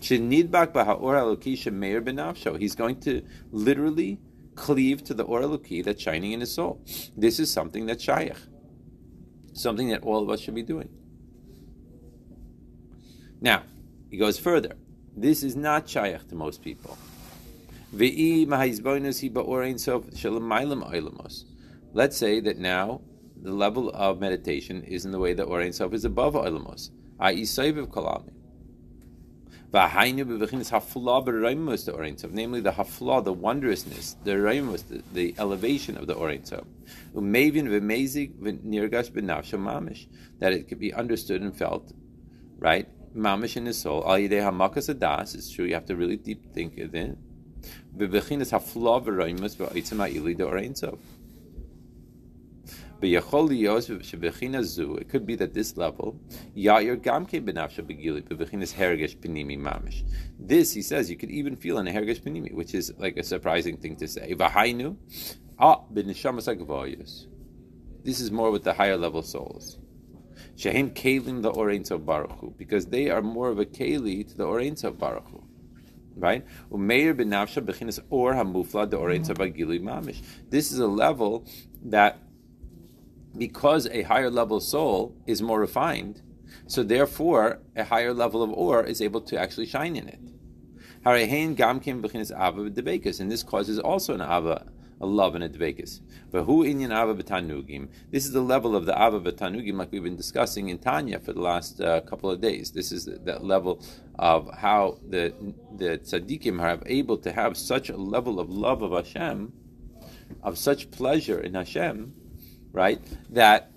Shenidbak 0.01 0.73
b'ha'or 0.73 1.37
alokisha 1.37 1.71
meir 1.71 2.01
b'nafsho. 2.01 2.59
He's 2.59 2.75
going 2.75 2.99
to 3.01 3.21
literally 3.51 4.19
cleave 4.55 5.03
to 5.05 5.13
the 5.13 5.23
or 5.23 5.45
that's 5.47 6.01
shining 6.01 6.33
in 6.33 6.41
his 6.41 6.53
soul. 6.53 6.81
This 7.15 7.39
is 7.39 7.51
something 7.51 7.85
that's 7.85 8.03
shaykh, 8.03 8.35
something 9.53 9.89
that 9.89 10.03
all 10.03 10.21
of 10.21 10.29
us 10.29 10.41
should 10.41 10.55
be 10.55 10.63
doing. 10.63 10.89
Now, 13.39 13.63
he 14.09 14.17
goes 14.17 14.37
further. 14.37 14.75
This 15.15 15.43
is 15.43 15.55
not 15.55 15.87
shaykh 15.87 16.27
to 16.27 16.35
most 16.35 16.61
people. 16.61 16.97
Let's 17.91 18.77
say 22.17 22.39
that 22.39 22.57
now 22.59 23.01
the 23.41 23.51
level 23.51 23.89
of 23.89 24.19
meditation 24.19 24.83
is 24.83 25.05
in 25.05 25.11
the 25.11 25.17
way 25.17 25.33
that 25.33 25.45
Or 25.45 25.61
Ein 25.61 25.73
Sof 25.73 25.91
is 25.93 26.05
above 26.05 26.35
Oilamos, 26.35 26.91
i.e. 27.19 27.41
Saiviv 27.41 27.87
Kalami. 27.87 28.33
Namely, 29.71 30.23
the 32.61 32.71
hafla, 32.71 33.23
the 33.23 33.33
wondrousness, 33.33 34.15
the 34.23 34.31
reimus, 34.31 34.87
the, 34.87 35.03
the 35.13 35.35
elevation 35.39 35.95
of 35.97 36.07
the 36.07 36.15
Sof. 36.43 36.65
That 40.39 40.53
it 40.53 40.67
could 40.67 40.79
be 40.79 40.93
understood 40.93 41.41
and 41.41 41.55
felt, 41.55 41.93
right? 42.59 42.87
Mamish 43.15 43.57
in 43.57 43.65
his 43.65 43.79
soul. 43.79 44.03
It's 44.07 45.51
true, 45.51 45.65
you 45.65 45.73
have 45.73 45.85
to 45.85 45.95
really 45.95 46.17
deep 46.17 46.53
think 46.53 46.77
it 46.77 46.91
Bebechinas 47.99 48.51
hafla 48.53 49.03
v'roimus 49.03 49.57
v'oitzim 49.57 49.97
ha'ili 49.97 50.33
de'orein 50.33 50.75
sof. 50.75 50.99
It 53.01 53.21
could 55.09 55.25
be 55.25 55.35
that 55.35 55.53
this 55.53 55.77
level, 55.77 56.19
This, 60.39 60.73
he 60.73 60.81
says, 60.81 61.09
you 61.09 61.15
could 61.17 61.31
even 61.31 61.55
feel 61.55 61.77
in 61.77 61.87
a 61.87 61.91
hergesh 61.91 62.21
pinimi, 62.21 62.53
which 62.53 62.73
is 62.73 62.93
like 62.97 63.15
a 63.17 63.23
surprising 63.23 63.77
thing 63.77 63.95
to 63.97 64.07
say. 64.07 64.33
This 68.03 68.19
is 68.19 68.31
more 68.31 68.51
with 68.51 68.63
the 68.63 68.73
higher 68.73 68.97
level 68.97 69.23
souls. 69.23 69.77
Shehem 70.57 70.89
kelim 70.91 71.41
the 71.41 71.51
Orein 71.51 72.05
Baruch 72.05 72.57
because 72.57 72.85
they 72.87 73.09
are 73.09 73.21
more 73.21 73.49
of 73.49 73.59
a 73.59 73.65
keli 73.65 74.27
to 74.27 74.35
the 74.35 74.45
Orein 74.45 74.97
Baruch 74.97 75.43
right? 76.15 76.45
Umeir 76.71 77.13
benafsha 77.13 77.61
bechinas 77.63 77.99
or 78.09 78.33
hamufla 78.33 78.89
de 78.89 78.97
mamish. 79.79 80.21
This 80.49 80.71
is 80.71 80.79
a 80.79 80.87
level 80.87 81.45
that, 81.83 82.19
because 83.37 83.87
a 83.87 84.01
higher 84.03 84.29
level 84.29 84.59
soul 84.59 85.15
is 85.27 85.41
more 85.41 85.59
refined, 85.59 86.21
so 86.67 86.83
therefore 86.83 87.59
a 87.75 87.83
higher 87.83 88.13
level 88.13 88.41
of 88.41 88.51
or 88.51 88.83
is 88.83 89.01
able 89.01 89.21
to 89.21 89.39
actually 89.39 89.65
shine 89.65 89.95
in 89.95 90.07
it. 90.07 90.19
And 91.05 91.15
this 93.31 93.43
causes 93.43 93.79
also 93.79 94.13
an 94.15 94.21
ava 94.21 94.67
a 95.01 95.05
love 95.05 95.35
and 95.35 95.43
a 95.43 95.49
dvekis. 95.49 96.01
Who 96.31 96.63
inyan 96.63 96.91
ava 96.91 97.15
b'tanugim? 97.15 97.89
This 98.11 98.25
is 98.25 98.31
the 98.31 98.41
level 98.41 98.75
of 98.75 98.85
the 98.85 98.93
ava 98.93 99.19
b'tanugim, 99.19 99.73
like 99.75 99.91
we've 99.91 100.03
been 100.03 100.15
discussing 100.15 100.69
in 100.69 100.79
Tanya 100.79 101.19
for 101.19 101.33
the 101.33 101.41
last 101.41 101.81
uh, 101.81 102.01
couple 102.01 102.29
of 102.29 102.41
days. 102.41 102.71
This 102.71 102.91
is 102.91 103.05
that 103.05 103.43
level 103.43 103.83
of 104.17 104.49
how 104.57 104.99
the 105.07 105.33
the 105.75 105.99
tzaddikim 105.99 106.61
are 106.61 106.81
able 106.85 107.17
to 107.17 107.31
have 107.31 107.57
such 107.57 107.89
a 107.89 107.97
level 107.97 108.39
of 108.39 108.49
love 108.49 108.81
of 108.81 108.91
Hashem, 108.91 109.53
of 110.43 110.57
such 110.57 110.91
pleasure 110.91 111.39
in 111.39 111.53
Hashem, 111.53 112.13
right? 112.71 113.01
That 113.29 113.71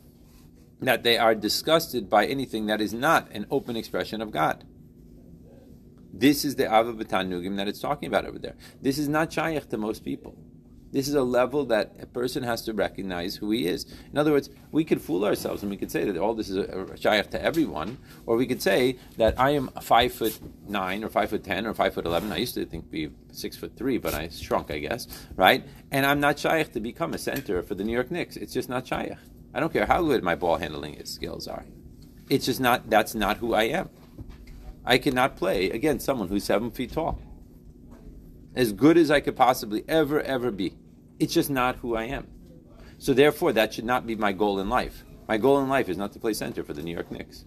that 0.80 1.04
they 1.04 1.16
are 1.16 1.34
disgusted 1.34 2.10
by 2.10 2.26
anything 2.26 2.66
that 2.66 2.80
is 2.80 2.92
not 2.92 3.30
an 3.30 3.46
open 3.50 3.76
expression 3.76 4.20
of 4.20 4.32
God. 4.32 4.64
This 6.12 6.44
is 6.44 6.56
the 6.56 6.64
Ava 6.64 6.92
B'Tanugim 6.92 7.56
that 7.56 7.68
it's 7.68 7.80
talking 7.80 8.08
about 8.08 8.26
over 8.26 8.38
there. 8.38 8.56
This 8.82 8.98
is 8.98 9.08
not 9.08 9.32
shaykh 9.32 9.68
to 9.70 9.78
most 9.78 10.04
people. 10.04 10.36
This 10.92 11.08
is 11.08 11.14
a 11.14 11.22
level 11.22 11.64
that 11.66 11.96
a 12.00 12.06
person 12.06 12.42
has 12.42 12.62
to 12.66 12.74
recognize 12.74 13.34
who 13.34 13.50
he 13.50 13.66
is. 13.66 13.86
In 14.12 14.18
other 14.18 14.30
words, 14.30 14.50
we 14.72 14.84
could 14.84 15.00
fool 15.00 15.24
ourselves 15.24 15.62
and 15.62 15.70
we 15.70 15.78
could 15.78 15.90
say 15.90 16.04
that 16.04 16.18
all 16.18 16.34
this 16.34 16.50
is 16.50 16.56
a 16.58 16.96
shaykh 16.98 17.30
to 17.30 17.42
everyone, 17.42 17.96
or 18.26 18.36
we 18.36 18.46
could 18.46 18.60
say 18.60 18.98
that 19.16 19.40
I 19.40 19.50
am 19.50 19.68
five 19.80 20.12
foot 20.12 20.38
nine, 20.68 21.02
or 21.02 21.08
five 21.08 21.30
foot 21.30 21.44
ten, 21.44 21.66
or 21.66 21.72
five 21.72 21.94
foot 21.94 22.04
eleven. 22.04 22.30
I 22.30 22.36
used 22.36 22.54
to 22.54 22.66
think 22.66 22.90
be 22.90 23.10
six 23.32 23.56
foot 23.56 23.74
three, 23.74 23.96
but 23.96 24.12
I 24.12 24.28
shrunk, 24.28 24.70
I 24.70 24.78
guess, 24.80 25.08
right? 25.34 25.64
And 25.90 26.04
I'm 26.04 26.20
not 26.20 26.38
shaykh 26.38 26.72
to 26.74 26.80
become 26.80 27.14
a 27.14 27.18
center 27.18 27.62
for 27.62 27.74
the 27.74 27.84
New 27.84 27.92
York 27.92 28.10
Knicks. 28.10 28.36
It's 28.36 28.52
just 28.52 28.68
not 28.68 28.86
shaykh. 28.86 29.12
I 29.54 29.60
don't 29.60 29.72
care 29.72 29.86
how 29.86 30.02
good 30.02 30.22
my 30.22 30.34
ball 30.34 30.58
handling 30.58 31.02
skills 31.06 31.48
are. 31.48 31.64
It's 32.28 32.44
just 32.44 32.60
not. 32.60 32.90
That's 32.90 33.14
not 33.14 33.38
who 33.38 33.54
I 33.54 33.64
am. 33.64 33.88
I 34.84 34.98
cannot 34.98 35.36
play 35.36 35.70
against 35.70 36.04
someone 36.04 36.28
who's 36.28 36.44
seven 36.44 36.70
feet 36.70 36.92
tall. 36.92 37.18
As 38.54 38.74
good 38.74 38.98
as 38.98 39.10
I 39.10 39.20
could 39.20 39.36
possibly 39.36 39.84
ever, 39.88 40.20
ever 40.20 40.50
be. 40.50 40.74
It's 41.22 41.32
just 41.32 41.50
not 41.50 41.76
who 41.76 41.94
I 41.94 42.06
am. 42.06 42.26
So 42.98 43.14
therefore, 43.14 43.52
that 43.52 43.72
should 43.72 43.84
not 43.84 44.08
be 44.08 44.16
my 44.16 44.32
goal 44.32 44.58
in 44.58 44.68
life. 44.68 45.04
My 45.28 45.38
goal 45.38 45.60
in 45.60 45.68
life 45.68 45.88
is 45.88 45.96
not 45.96 46.12
to 46.14 46.18
play 46.18 46.32
center 46.32 46.64
for 46.64 46.72
the 46.72 46.82
New 46.82 46.92
York 46.92 47.12
Knicks, 47.12 47.44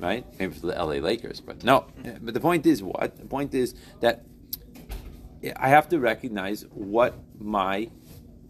right? 0.00 0.24
Maybe 0.38 0.54
for 0.54 0.68
the 0.68 0.72
LA 0.72 0.94
Lakers, 0.94 1.42
but 1.42 1.62
no. 1.62 1.80
Mm-hmm. 1.80 2.24
But 2.24 2.32
the 2.32 2.40
point 2.40 2.64
is 2.64 2.82
what? 2.82 3.18
The 3.18 3.26
point 3.26 3.52
is 3.52 3.74
that 4.00 4.24
I 5.56 5.68
have 5.68 5.90
to 5.90 5.98
recognize 5.98 6.64
what 6.70 7.16
my 7.38 7.90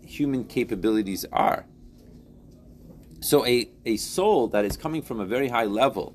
human 0.07 0.45
capabilities 0.45 1.27
are. 1.33 1.67
So 3.19 3.45
a, 3.47 3.69
a 3.85 3.97
soul 3.97 4.47
that 4.49 4.65
is 4.65 4.77
coming 4.77 5.03
from 5.03 5.19
a 5.19 5.27
very 5.27 5.49
high 5.49 5.65
level, 5.65 6.15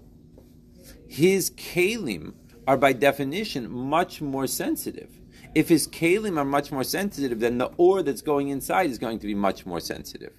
his 1.06 1.52
kalim 1.52 2.34
are 2.66 2.78
by 2.78 2.94
definition 2.94 3.70
much 3.70 4.22
more 4.22 4.48
sensitive 4.48 5.20
if 5.56 5.70
his 5.70 5.88
kalim 5.88 6.38
are 6.38 6.46
much 6.46 6.72
more 6.72 6.84
sensitive, 6.84 7.40
then 7.40 7.58
the 7.58 7.72
ore 7.78 8.02
that's 8.04 8.22
going 8.22 8.50
inside 8.50 8.90
is 8.90 8.98
going 8.98 9.20
to 9.20 9.28
be 9.28 9.36
much 9.36 9.66
more 9.66 9.80
sensitive. 9.80 10.34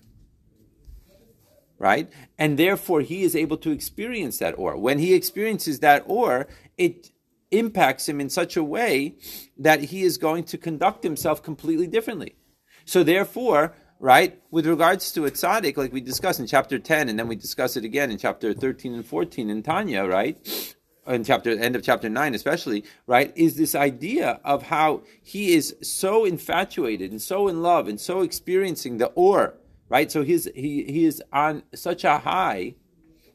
Right? 1.78 2.10
And 2.38 2.58
therefore, 2.58 3.00
he 3.00 3.22
is 3.22 3.36
able 3.36 3.56
to 3.58 3.70
experience 3.70 4.38
that 4.38 4.58
ore. 4.58 4.76
When 4.76 4.98
he 4.98 5.14
experiences 5.14 5.80
that 5.80 6.04
ore, 6.06 6.46
it 6.78 7.10
impacts 7.50 8.08
him 8.08 8.20
in 8.20 8.30
such 8.30 8.56
a 8.56 8.64
way 8.64 9.16
that 9.58 9.84
he 9.84 10.02
is 10.02 10.16
going 10.16 10.44
to 10.44 10.58
conduct 10.58 11.04
himself 11.04 11.42
completely 11.42 11.86
differently. 11.86 12.36
So, 12.84 13.02
therefore, 13.02 13.74
right, 13.98 14.40
with 14.50 14.66
regards 14.66 15.12
to 15.12 15.26
a 15.26 15.30
tzaddik, 15.30 15.76
like 15.76 15.92
we 15.92 16.00
discussed 16.00 16.40
in 16.40 16.46
chapter 16.46 16.78
10, 16.78 17.08
and 17.08 17.18
then 17.18 17.28
we 17.28 17.36
discuss 17.36 17.76
it 17.76 17.84
again 17.84 18.10
in 18.10 18.18
chapter 18.18 18.52
13 18.52 18.94
and 18.94 19.06
14 19.06 19.50
in 19.50 19.62
Tanya, 19.62 20.04
right? 20.04 20.73
In 21.06 21.24
chapter 21.24 21.50
end 21.50 21.76
of 21.76 21.82
chapter 21.82 22.08
9 22.08 22.34
especially 22.34 22.84
right 23.06 23.32
is 23.36 23.56
this 23.56 23.74
idea 23.74 24.40
of 24.44 24.62
how 24.64 25.02
he 25.22 25.54
is 25.54 25.76
so 25.82 26.24
infatuated 26.24 27.10
and 27.10 27.20
so 27.20 27.48
in 27.48 27.62
love 27.62 27.88
and 27.88 28.00
so 28.00 28.22
experiencing 28.22 28.98
the 28.98 29.06
or 29.14 29.54
right? 29.88 30.10
So 30.10 30.22
he's 30.22 30.48
he, 30.54 30.84
he 30.84 31.04
is 31.04 31.22
on 31.32 31.62
such 31.74 32.04
a 32.04 32.18
high 32.18 32.74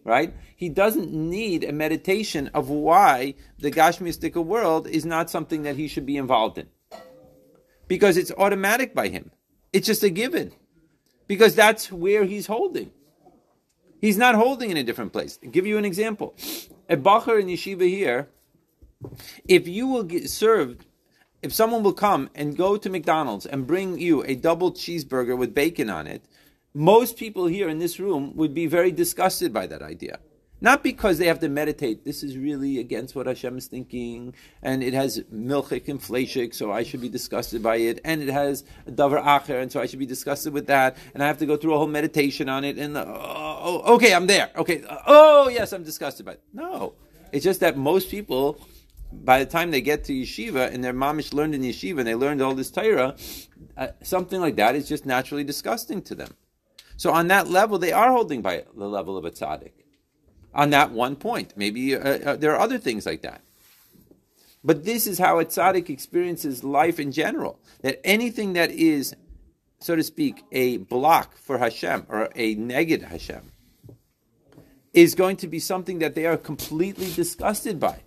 right? 0.05 0.33
He 0.55 0.69
doesn't 0.69 1.11
need 1.11 1.63
a 1.63 1.71
meditation 1.71 2.49
of 2.53 2.69
why 2.69 3.35
the 3.59 3.69
gashmistika 3.69 4.43
world 4.43 4.87
is 4.87 5.05
not 5.05 5.29
something 5.29 5.63
that 5.63 5.75
he 5.75 5.87
should 5.87 6.05
be 6.05 6.17
involved 6.17 6.57
in. 6.57 6.67
Because 7.87 8.17
it's 8.17 8.31
automatic 8.31 8.95
by 8.95 9.09
him. 9.09 9.29
It's 9.71 9.85
just 9.85 10.01
a 10.01 10.09
given. 10.09 10.51
Because 11.27 11.53
that's 11.53 11.91
where 11.91 12.23
he's 12.23 12.47
holding. 12.47 12.91
He's 14.01 14.17
not 14.17 14.35
holding 14.35 14.71
in 14.71 14.77
a 14.77 14.83
different 14.83 15.11
place. 15.11 15.37
I'll 15.43 15.51
give 15.51 15.67
you 15.67 15.77
an 15.77 15.85
example. 15.85 16.33
A 16.91 16.97
bacher 16.97 17.39
in 17.39 17.45
yeshiva 17.45 17.87
here, 17.87 18.29
if 19.47 19.67
you 19.67 19.85
will 19.85 20.01
get 20.01 20.27
served, 20.27 20.87
if 21.43 21.53
someone 21.53 21.83
will 21.83 21.93
come 21.93 22.31
and 22.33 22.57
go 22.57 22.77
to 22.77 22.89
McDonald's 22.89 23.45
and 23.45 23.67
bring 23.67 23.99
you 23.99 24.23
a 24.23 24.33
double 24.33 24.71
cheeseburger 24.71 25.37
with 25.37 25.53
bacon 25.53 25.91
on 25.91 26.07
it, 26.07 26.25
most 26.73 27.15
people 27.15 27.45
here 27.45 27.69
in 27.69 27.77
this 27.77 27.99
room 27.99 28.35
would 28.35 28.55
be 28.55 28.65
very 28.65 28.91
disgusted 28.91 29.53
by 29.53 29.67
that 29.67 29.83
idea. 29.83 30.17
Not 30.61 30.83
because 30.83 31.17
they 31.17 31.27
have 31.27 31.39
to 31.39 31.47
meditate. 31.47 32.03
This 32.03 32.21
is 32.21 32.37
really 32.37 32.79
against 32.79 33.15
what 33.15 33.27
Hashem 33.27 33.57
is 33.57 33.67
thinking, 33.67 34.33
and 34.61 34.83
it 34.83 34.93
has 34.93 35.19
milchik 35.33 35.87
and 35.87 36.01
fleshik, 36.01 36.53
so 36.53 36.71
I 36.71 36.83
should 36.83 36.99
be 36.99 37.07
disgusted 37.07 37.63
by 37.63 37.77
it, 37.77 38.01
and 38.03 38.21
it 38.21 38.29
has 38.29 38.65
davar 38.85 39.23
acher, 39.23 39.61
and 39.61 39.71
so 39.71 39.79
I 39.79 39.85
should 39.85 39.99
be 39.99 40.05
disgusted 40.05 40.51
with 40.51 40.67
that, 40.67 40.97
and 41.13 41.23
I 41.23 41.27
have 41.27 41.37
to 41.37 41.45
go 41.45 41.55
through 41.55 41.75
a 41.75 41.77
whole 41.77 41.87
meditation 41.87 42.49
on 42.49 42.65
it, 42.65 42.77
and 42.77 42.97
uh, 42.97 43.05
oh, 43.07 43.48
okay, 43.95 44.13
I'm 44.13 44.27
there. 44.27 44.49
Okay, 44.55 44.83
oh 45.07 45.49
yes, 45.49 45.73
I'm 45.73 45.83
disgusted 45.83 46.25
by 46.25 46.33
it. 46.33 46.43
No, 46.53 46.93
it's 47.31 47.43
just 47.43 47.59
that 47.59 47.77
most 47.77 48.09
people, 48.09 48.59
by 49.11 49.39
the 49.39 49.45
time 49.45 49.71
they 49.71 49.81
get 49.81 50.03
to 50.05 50.13
yeshiva 50.13 50.73
and 50.73 50.83
their 50.83 50.93
mamish 50.93 51.33
learned 51.33 51.55
in 51.55 51.61
yeshiva 51.61 51.99
and 51.99 52.07
they 52.07 52.15
learned 52.15 52.41
all 52.41 52.55
this 52.55 52.71
Torah, 52.71 53.15
uh, 53.77 53.87
something 54.01 54.39
like 54.39 54.55
that 54.55 54.75
is 54.75 54.87
just 54.87 55.05
naturally 55.05 55.43
disgusting 55.43 56.01
to 56.03 56.15
them. 56.15 56.33
So 56.97 57.11
on 57.11 57.27
that 57.27 57.49
level, 57.49 57.77
they 57.77 57.93
are 57.93 58.11
holding 58.11 58.41
by 58.41 58.65
the 58.75 58.87
level 58.87 59.17
of 59.17 59.25
a 59.25 59.31
tzaddik 59.31 59.71
on 60.53 60.71
that 60.71 60.91
one 60.91 61.15
point. 61.15 61.53
Maybe 61.55 61.95
uh, 61.95 61.99
uh, 61.99 62.35
there 62.35 62.53
are 62.53 62.59
other 62.59 62.77
things 62.77 63.05
like 63.05 63.21
that. 63.21 63.41
But 64.63 64.83
this 64.83 65.07
is 65.07 65.17
how 65.17 65.39
a 65.39 65.45
tzaddik 65.45 65.89
experiences 65.89 66.63
life 66.63 66.99
in 66.99 67.11
general. 67.11 67.59
That 67.81 68.01
anything 68.03 68.53
that 68.53 68.71
is, 68.71 69.15
so 69.79 69.95
to 69.95 70.03
speak, 70.03 70.43
a 70.51 70.77
block 70.77 71.37
for 71.37 71.57
Hashem 71.57 72.05
or 72.09 72.29
a 72.35 72.55
negative 72.55 73.07
Hashem 73.07 73.48
is 75.01 75.15
going 75.15 75.37
to 75.37 75.47
be 75.47 75.59
something 75.59 75.99
that 75.99 76.15
they 76.15 76.25
are 76.25 76.37
completely 76.37 77.11
disgusted 77.13 77.79
by. 77.79 78.01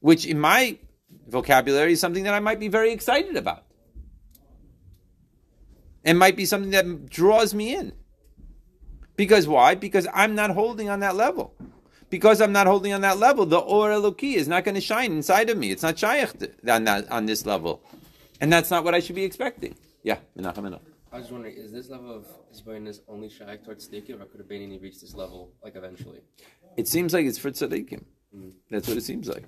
Which 0.00 0.26
in 0.26 0.38
my 0.38 0.78
vocabulary 1.26 1.92
is 1.92 2.00
something 2.00 2.24
that 2.24 2.34
I 2.34 2.40
might 2.40 2.60
be 2.60 2.68
very 2.68 2.92
excited 2.92 3.36
about. 3.36 3.64
And 6.04 6.18
might 6.18 6.36
be 6.36 6.46
something 6.46 6.70
that 6.70 7.10
draws 7.10 7.52
me 7.52 7.74
in. 7.74 7.92
Because 9.16 9.48
why? 9.48 9.74
Because 9.74 10.06
I'm 10.14 10.34
not 10.34 10.50
holding 10.50 10.88
on 10.88 11.00
that 11.00 11.16
level. 11.16 11.54
Because 12.08 12.40
I'm 12.40 12.52
not 12.52 12.66
holding 12.66 12.92
on 12.92 13.02
that 13.02 13.18
level, 13.18 13.44
the 13.44 13.58
Or 13.58 13.90
Eloki 13.90 14.34
is 14.34 14.48
not 14.48 14.64
going 14.64 14.76
to 14.76 14.80
shine 14.80 15.12
inside 15.12 15.50
of 15.50 15.58
me. 15.58 15.70
It's 15.70 15.82
not 15.82 15.98
shaykh 15.98 16.30
on, 16.68 16.84
that, 16.84 17.10
on 17.10 17.26
this 17.26 17.44
level. 17.44 17.82
And 18.40 18.50
that's 18.52 18.70
not 18.70 18.84
what 18.84 18.94
I 18.94 19.00
should 19.00 19.16
be 19.16 19.24
expecting. 19.24 19.74
Yeah, 20.02 20.18
Menachem 20.38 20.78
I 21.10 21.16
was 21.16 21.24
just 21.24 21.32
wondering, 21.32 21.56
is 21.56 21.72
this 21.72 21.88
level 21.88 22.14
of 22.14 22.26
Zbainus 22.54 23.00
only 23.08 23.30
shaykh 23.30 23.64
towards 23.64 23.88
tzaddikim, 23.88 24.20
or 24.20 24.26
could 24.26 24.40
a 24.40 24.44
Beinoni 24.44 24.80
reach 24.80 25.00
this 25.00 25.14
level, 25.14 25.52
like, 25.62 25.74
eventually? 25.74 26.20
It 26.76 26.86
seems 26.86 27.14
like 27.14 27.24
it's 27.24 27.38
for 27.38 27.50
tzaddikim. 27.50 28.04
Mm. 28.36 28.52
That's 28.70 28.88
what 28.88 28.98
it 28.98 29.04
seems 29.04 29.26
like. 29.28 29.44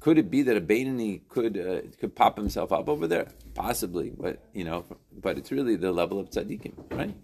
Could 0.00 0.18
it 0.18 0.30
be 0.30 0.42
that 0.42 0.56
a 0.56 0.60
Beinoni 0.60 1.22
could 1.28 1.56
uh, 1.58 1.80
could 1.98 2.14
pop 2.14 2.36
himself 2.36 2.72
up 2.72 2.88
over 2.88 3.06
there? 3.06 3.28
Possibly, 3.54 4.10
but 4.10 4.38
you 4.52 4.64
know, 4.64 4.84
but 5.20 5.38
it's 5.38 5.50
really 5.50 5.76
the 5.76 5.90
level 5.90 6.20
of 6.20 6.30
tzaddikim, 6.30 6.74
right? 6.90 7.14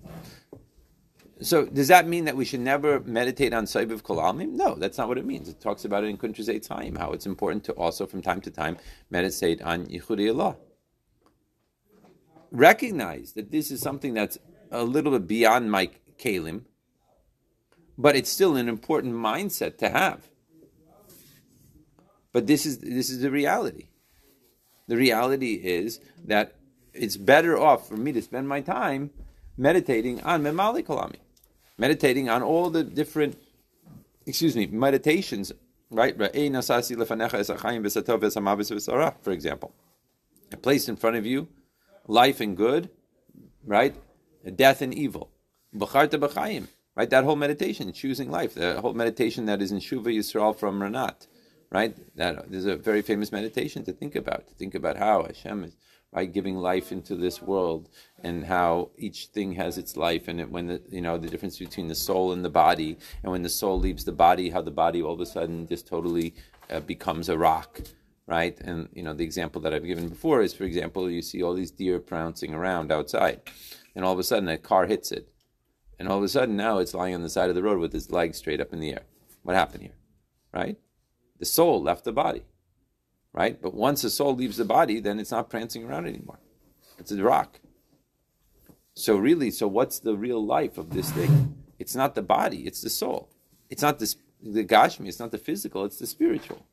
So 1.41 1.67
does 1.67 1.89
that 1.89 2.09
mean 2.09 2.25
that 2.25 2.37
we 2.37 2.45
should 2.45 2.61
never 2.61 3.01
meditate 3.01 3.53
on 3.53 3.67
Sovev 3.67 4.03
Kol 4.03 4.17
Almin? 4.17 4.53
No, 4.53 4.75
that's 4.75 4.99
not 4.99 5.09
what 5.09 5.19
it 5.19 5.27
means. 5.27 5.49
It 5.49 5.61
talks 5.61 5.85
about 5.85 6.03
it 6.03 6.09
in 6.09 6.17
Kuntres 6.17 6.49
Etz 6.49 6.69
Chaim, 6.69 6.97
how 6.97 7.13
it's 7.13 7.27
important 7.27 7.63
to 7.65 7.73
also 7.75 8.07
from 8.07 8.23
time 8.23 8.41
to 8.41 8.51
time 8.51 8.77
meditate 9.11 9.63
on 9.63 9.87
Yichuda 9.87 10.33
Ila'ah. 10.33 10.57
Recognize 12.51 13.33
that 13.33 13.51
this 13.51 13.71
is 13.71 13.81
something 13.81 14.15
that's 14.15 14.39
a 14.71 14.85
little 14.85 15.13
bit 15.13 15.27
beyond 15.27 15.71
my 15.71 15.91
kalim, 16.19 16.63
but 17.97 18.17
it's 18.17 18.31
still 18.31 18.57
an 18.57 18.69
important 18.69 19.15
mindset 19.15 19.79
to 19.79 19.89
have. 19.89 20.29
But 22.33 22.47
this 22.47 22.67
is 22.67 22.79
this 22.79 23.11
is 23.11 23.21
the 23.21 23.31
reality. 23.31 23.89
The 24.87 24.97
reality 24.97 25.55
is 25.55 26.01
that 26.25 26.55
it's 26.93 27.17
better 27.17 27.59
off 27.59 27.89
for 27.89 27.97
me 27.97 28.13
to 28.13 28.23
spend 28.23 28.49
my 28.49 28.61
time 28.61 29.11
meditating 29.57 30.23
on 30.23 30.43
Memali 30.43 30.85
Kalami 30.85 31.17
meditating 31.79 32.29
on 32.29 32.43
all 32.43 32.69
the 32.69 32.83
different, 32.83 33.39
excuse 34.27 34.57
me, 34.57 34.67
meditations, 34.67 35.53
right? 35.91 36.19
For 36.19 36.25
example, 39.33 39.73
I 40.53 40.57
placed 40.57 40.89
in 40.89 40.97
front 40.97 41.17
of 41.17 41.25
you 41.25 41.49
life 42.09 42.41
and 42.41 42.57
good, 42.57 42.91
right? 43.65 43.95
Death 44.57 44.83
and 44.83 44.93
evil. 44.93 45.31
Right? 45.73 47.11
That 47.11 47.23
whole 47.23 47.37
meditation, 47.37 47.93
choosing 47.93 48.31
life, 48.31 48.55
the 48.55 48.81
whole 48.81 48.95
meditation 48.95 49.47
that 49.47 49.63
is 49.63 49.71
in 49.71 49.79
Shuva 49.79 50.07
Yisrael 50.07 50.57
from 50.59 50.81
Ranat, 50.81 51.29
right? 51.71 51.97
That 52.17 52.47
is 52.51 52.67
a 52.67 52.75
very 52.75 53.03
famous 53.03 53.31
meditation 53.31 53.85
to 53.85 53.93
think 53.93 54.17
about, 54.17 54.49
to 54.49 54.55
think 54.55 54.75
about 54.75 54.97
how 54.97 55.23
Hashem 55.23 55.63
is 55.63 55.77
right? 56.13 56.33
Giving 56.33 56.57
life 56.57 56.91
into 56.91 57.15
this 57.15 57.43
world 57.43 57.89
and 58.23 58.45
how 58.45 58.91
each 58.97 59.27
thing 59.27 59.53
has 59.53 59.79
its 59.79 59.97
life 59.97 60.29
and 60.29 60.41
it, 60.41 60.51
when 60.51 60.67
the, 60.67 60.83
you 60.89 61.01
know, 61.01 61.19
the 61.19 61.29
difference 61.29 61.59
between 61.59 61.89
the 61.89 61.95
soul 61.95 62.33
and 62.33 62.45
the 62.45 62.51
body 62.51 62.97
and 63.23 63.31
when 63.31 63.43
the 63.43 63.49
soul 63.49 63.79
leaves 63.79 64.05
the 64.05 64.13
body, 64.13 64.51
how 64.51 64.63
the 64.63 64.71
body 64.71 65.03
all 65.03 65.15
of 65.15 65.21
a 65.21 65.27
sudden 65.27 65.67
just 65.67 65.87
totally 65.87 66.35
uh, 66.71 66.81
becomes 66.81 67.29
a 67.29 67.37
rock, 67.37 67.81
right? 68.29 68.57
And, 68.61 68.89
you 68.93 69.03
know, 69.03 69.15
the 69.15 69.25
example 69.25 69.61
that 69.63 69.75
I've 69.75 69.85
given 69.85 70.09
before 70.09 70.41
is, 70.43 70.55
for 70.55 70.63
example, 70.63 71.11
you 71.11 71.21
see 71.21 71.43
all 71.43 71.55
these 71.55 71.73
deer 71.73 71.99
prancing 71.99 72.55
around 72.55 72.93
outside 72.93 73.41
and 73.97 74.05
all 74.05 74.13
of 74.13 74.21
a 74.21 74.23
sudden 74.23 74.49
a 74.49 74.57
car 74.57 74.87
hits 74.87 75.11
it. 75.11 75.29
And 75.99 76.09
all 76.09 76.19
of 76.19 76.23
a 76.23 76.29
sudden 76.29 76.57
now 76.57 76.79
it's 76.79 76.95
lying 76.95 77.17
on 77.17 77.23
the 77.23 77.29
side 77.29 77.49
of 77.49 77.57
the 77.57 77.63
road 77.65 77.81
with 77.81 77.93
its 77.93 78.13
legs 78.13 78.39
straight 78.39 78.61
up 78.61 78.73
in 78.73 78.79
the 78.79 78.93
air. 78.93 79.03
What 79.43 79.57
happened 79.57 79.83
here? 79.83 79.97
Right? 80.55 80.77
The 81.41 81.45
soul 81.45 81.83
left 81.83 82.05
the 82.05 82.13
body 82.13 82.45
right? 83.39 83.61
But 83.61 83.75
once 83.75 84.03
the 84.03 84.11
soul 84.11 84.35
leaves 84.35 84.57
the 84.57 84.65
body, 84.65 85.01
then 85.01 85.21
it's 85.21 85.31
not 85.31 85.51
prancing 85.51 85.85
around 85.85 86.07
anymore. 86.07 86.41
It's 86.99 87.13
a 87.13 87.23
rock. 87.23 87.61
So 88.95 89.17
really, 89.17 89.51
so 89.51 89.69
what's 89.69 90.01
the 90.01 90.17
real 90.17 90.45
life 90.45 90.77
of 90.77 90.91
this 90.91 91.11
thing? 91.13 91.55
It's 91.79 91.95
not 91.95 92.17
the 92.17 92.23
body, 92.23 92.67
it's 92.67 92.81
the 92.81 92.91
soul. 92.91 93.31
It's 93.71 93.83
not 93.83 94.01
the, 94.01 94.13
the 94.43 94.65
gashmi, 94.65 95.07
it's 95.07 95.21
not 95.21 95.31
the 95.31 95.39
physical, 95.39 95.85
it's 95.85 96.01
the 96.01 96.07
spiritual. 96.09 96.67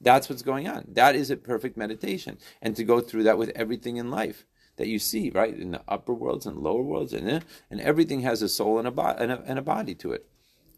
That's 0.00 0.28
what's 0.28 0.42
going 0.42 0.68
on. 0.68 0.86
That 0.92 1.14
is 1.14 1.30
a 1.30 1.36
perfect 1.36 1.76
meditation. 1.76 2.38
And 2.60 2.76
to 2.76 2.84
go 2.84 3.00
through 3.00 3.24
that 3.24 3.38
with 3.38 3.50
everything 3.50 3.96
in 3.96 4.10
life 4.10 4.44
that 4.76 4.88
you 4.88 4.98
see, 4.98 5.30
right? 5.30 5.56
In 5.56 5.70
the 5.72 5.82
upper 5.88 6.12
worlds 6.12 6.46
and 6.46 6.58
lower 6.58 6.82
worlds, 6.82 7.12
and, 7.12 7.28
eh, 7.28 7.40
and 7.70 7.80
everything 7.80 8.20
has 8.20 8.42
a 8.42 8.48
soul 8.48 8.78
and 8.78 8.86
a, 8.86 8.90
bo- 8.90 9.16
and, 9.18 9.32
a, 9.32 9.42
and 9.46 9.58
a 9.58 9.62
body 9.62 9.94
to 9.96 10.12
it, 10.12 10.26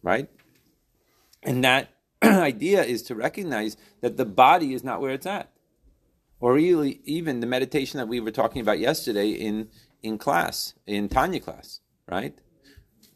right? 0.02 0.28
And 1.42 1.64
that 1.64 1.90
idea 2.22 2.84
is 2.84 3.02
to 3.04 3.14
recognize 3.14 3.76
that 4.00 4.16
the 4.16 4.24
body 4.24 4.72
is 4.72 4.84
not 4.84 5.00
where 5.00 5.12
it's 5.12 5.26
at. 5.26 5.50
Or 6.40 6.54
really, 6.54 7.00
even 7.04 7.40
the 7.40 7.46
meditation 7.46 7.98
that 7.98 8.06
we 8.06 8.20
were 8.20 8.30
talking 8.30 8.62
about 8.62 8.78
yesterday 8.78 9.30
in, 9.30 9.68
in 10.02 10.18
class, 10.18 10.74
in 10.86 11.08
Tanya 11.08 11.40
class, 11.40 11.80
right? 12.08 12.38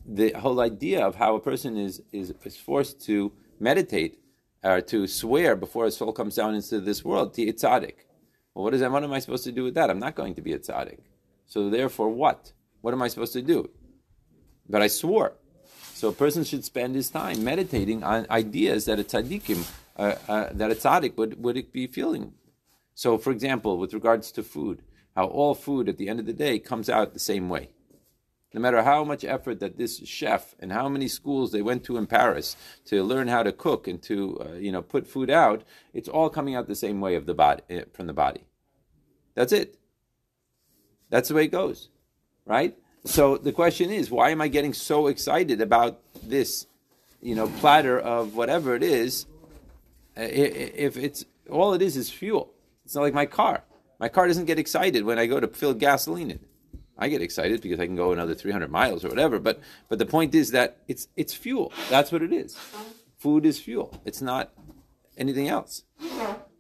The 0.05 0.33
whole 0.33 0.59
idea 0.59 1.07
of 1.07 1.15
how 1.15 1.37
a 1.37 1.41
person 1.41 1.77
is, 1.77 2.03
is, 2.11 2.35
is 2.43 2.57
forced 2.57 3.01
to 3.07 3.33
meditate 3.61 4.19
or 4.63 4.81
to 4.81 5.07
swear 5.07 5.57
before 5.57 5.87
his 5.87 5.97
soul 5.97 6.13
comes 6.13 6.37
down 6.37 6.55
into 6.55 6.81
this 6.81 7.05
world, 7.05 7.35
to 7.35 7.53
tzaddik. 7.53 7.95
Well, 8.55 8.65
what, 8.65 8.75
is 8.75 8.81
that, 8.81 8.91
what 8.91 9.03
am 9.03 9.13
I 9.13 9.19
supposed 9.19 9.45
to 9.45 9.53
do 9.53 9.65
with 9.65 9.75
that? 9.75 9.91
I'm 9.91 9.99
not 9.99 10.15
going 10.15 10.35
to 10.35 10.43
be 10.43 10.53
a 10.53 10.59
tzaddik. 10.59 11.01
So 11.47 11.71
therefore, 11.71 12.11
what? 12.11 12.53
What 12.81 12.95
am 12.95 13.03
I 13.03 13.09
supposed 13.09 13.33
to 13.35 13.43
do? 13.43 13.71
But 14.69 14.83
I 14.83 14.89
swore. 14.89 15.35
So 15.95 16.09
a 16.09 16.13
person 16.13 16.45
should 16.45 16.65
spend 16.65 16.95
his 16.95 17.11
time 17.11 17.45
meditating 17.45 18.03
on 18.03 18.27
ideas 18.31 18.85
that 18.87 18.99
a 18.99 19.05
tzaddikim, 19.05 19.71
uh, 19.97 20.15
uh, 20.29 20.49
that 20.53 20.71
a 20.71 20.75
tzaddik 20.75 21.17
would, 21.17 21.43
would 21.43 21.57
it 21.57 21.73
be 21.73 21.87
feeling. 21.87 22.33
So, 22.95 23.19
for 23.19 23.31
example, 23.31 23.79
with 23.79 23.95
regards 23.95 24.33
to 24.33 24.43
food, 24.43 24.83
how 25.17 25.27
all 25.27 25.55
food 25.55 25.89
at 25.89 25.99
the 25.99 26.09
end 26.09 26.21
of 26.21 26.27
the 26.27 26.33
day 26.33 26.59
comes 26.59 26.89
out 26.89 27.13
the 27.13 27.19
same 27.19 27.49
way. 27.49 27.71
No 28.55 28.61
matter 28.61 28.83
how 28.83 29.03
much 29.03 29.25
effort 29.25 29.61
that 29.61 29.79
this 29.79 29.99
chef 30.07 30.55
and 30.59 30.73
how 30.73 30.89
many 30.89 31.09
schools 31.09 31.53
they 31.53 31.63
went 31.63 31.85
to 31.85 31.97
in 31.97 32.07
Paris 32.07 32.57
to 32.87 33.03
learn 33.03 33.29
how 33.29 33.43
to 33.43 33.53
cook 33.53 33.89
and 33.89 34.03
to 34.03 34.41
uh, 34.41 34.53
you 34.55 34.71
know 34.71 34.83
put 34.83 35.07
food 35.07 35.31
out, 35.31 35.63
it's 35.95 36.09
all 36.09 36.29
coming 36.29 36.55
out 36.55 36.69
the 36.69 36.75
same 36.75 37.01
way 37.01 37.15
of 37.15 37.27
the 37.27 37.35
body 37.35 37.63
uh, 37.71 37.83
from 37.93 38.07
the 38.07 38.13
body. 38.13 38.45
That's 39.35 39.53
it. 39.53 39.79
That's 41.09 41.29
the 41.29 41.35
way 41.35 41.45
it 41.45 41.53
goes, 41.53 41.89
right? 42.45 42.77
So 43.05 43.37
the 43.37 43.53
question 43.53 43.91
is, 43.91 44.11
why 44.11 44.31
am 44.31 44.41
I 44.41 44.49
getting 44.49 44.73
so 44.73 45.09
excited 45.09 45.61
about 45.61 46.01
this, 46.23 46.67
you 47.21 47.35
know, 47.35 47.49
platter 47.49 47.99
of 47.99 48.37
whatever 48.37 48.75
it 48.77 48.83
is? 48.83 49.27
Uh, 50.17 50.29
if 50.31 50.97
it's 50.97 51.25
all 51.51 51.73
it 51.75 51.83
is 51.83 51.97
is 51.97 52.11
fuel, 52.11 52.53
it's 52.85 52.95
not 52.95 53.03
like 53.03 53.15
my 53.15 53.27
car. 53.27 53.65
My 53.99 54.09
car 54.09 54.27
doesn't 54.27 54.45
get 54.45 54.59
excited 54.59 55.05
when 55.05 55.19
I 55.19 55.27
go 55.27 55.41
to 55.41 55.49
fill 55.49 55.75
gasoline 55.75 56.31
in. 56.31 56.41
I 56.99 57.09
get 57.09 57.23
excited 57.23 57.61
because 57.61 57.81
I 57.81 57.87
can 57.87 57.97
go 57.97 58.13
another 58.13 58.35
300 58.35 58.71
miles 58.71 59.05
or 59.05 59.09
whatever. 59.09 59.39
But 59.39 59.61
but 59.89 59.99
the 59.99 60.07
point 60.07 60.35
is 60.35 60.51
that 60.51 60.79
it's 60.89 61.09
it's 61.17 61.35
fuel. 61.35 61.73
That's 61.91 62.13
what 62.13 62.23
it 62.23 62.33
is. 62.33 62.57
Food 63.19 63.47
is 63.47 63.59
fuel. 63.59 64.01
It's 64.05 64.21
not 64.21 64.53
anything 65.17 65.49
else. 65.49 65.85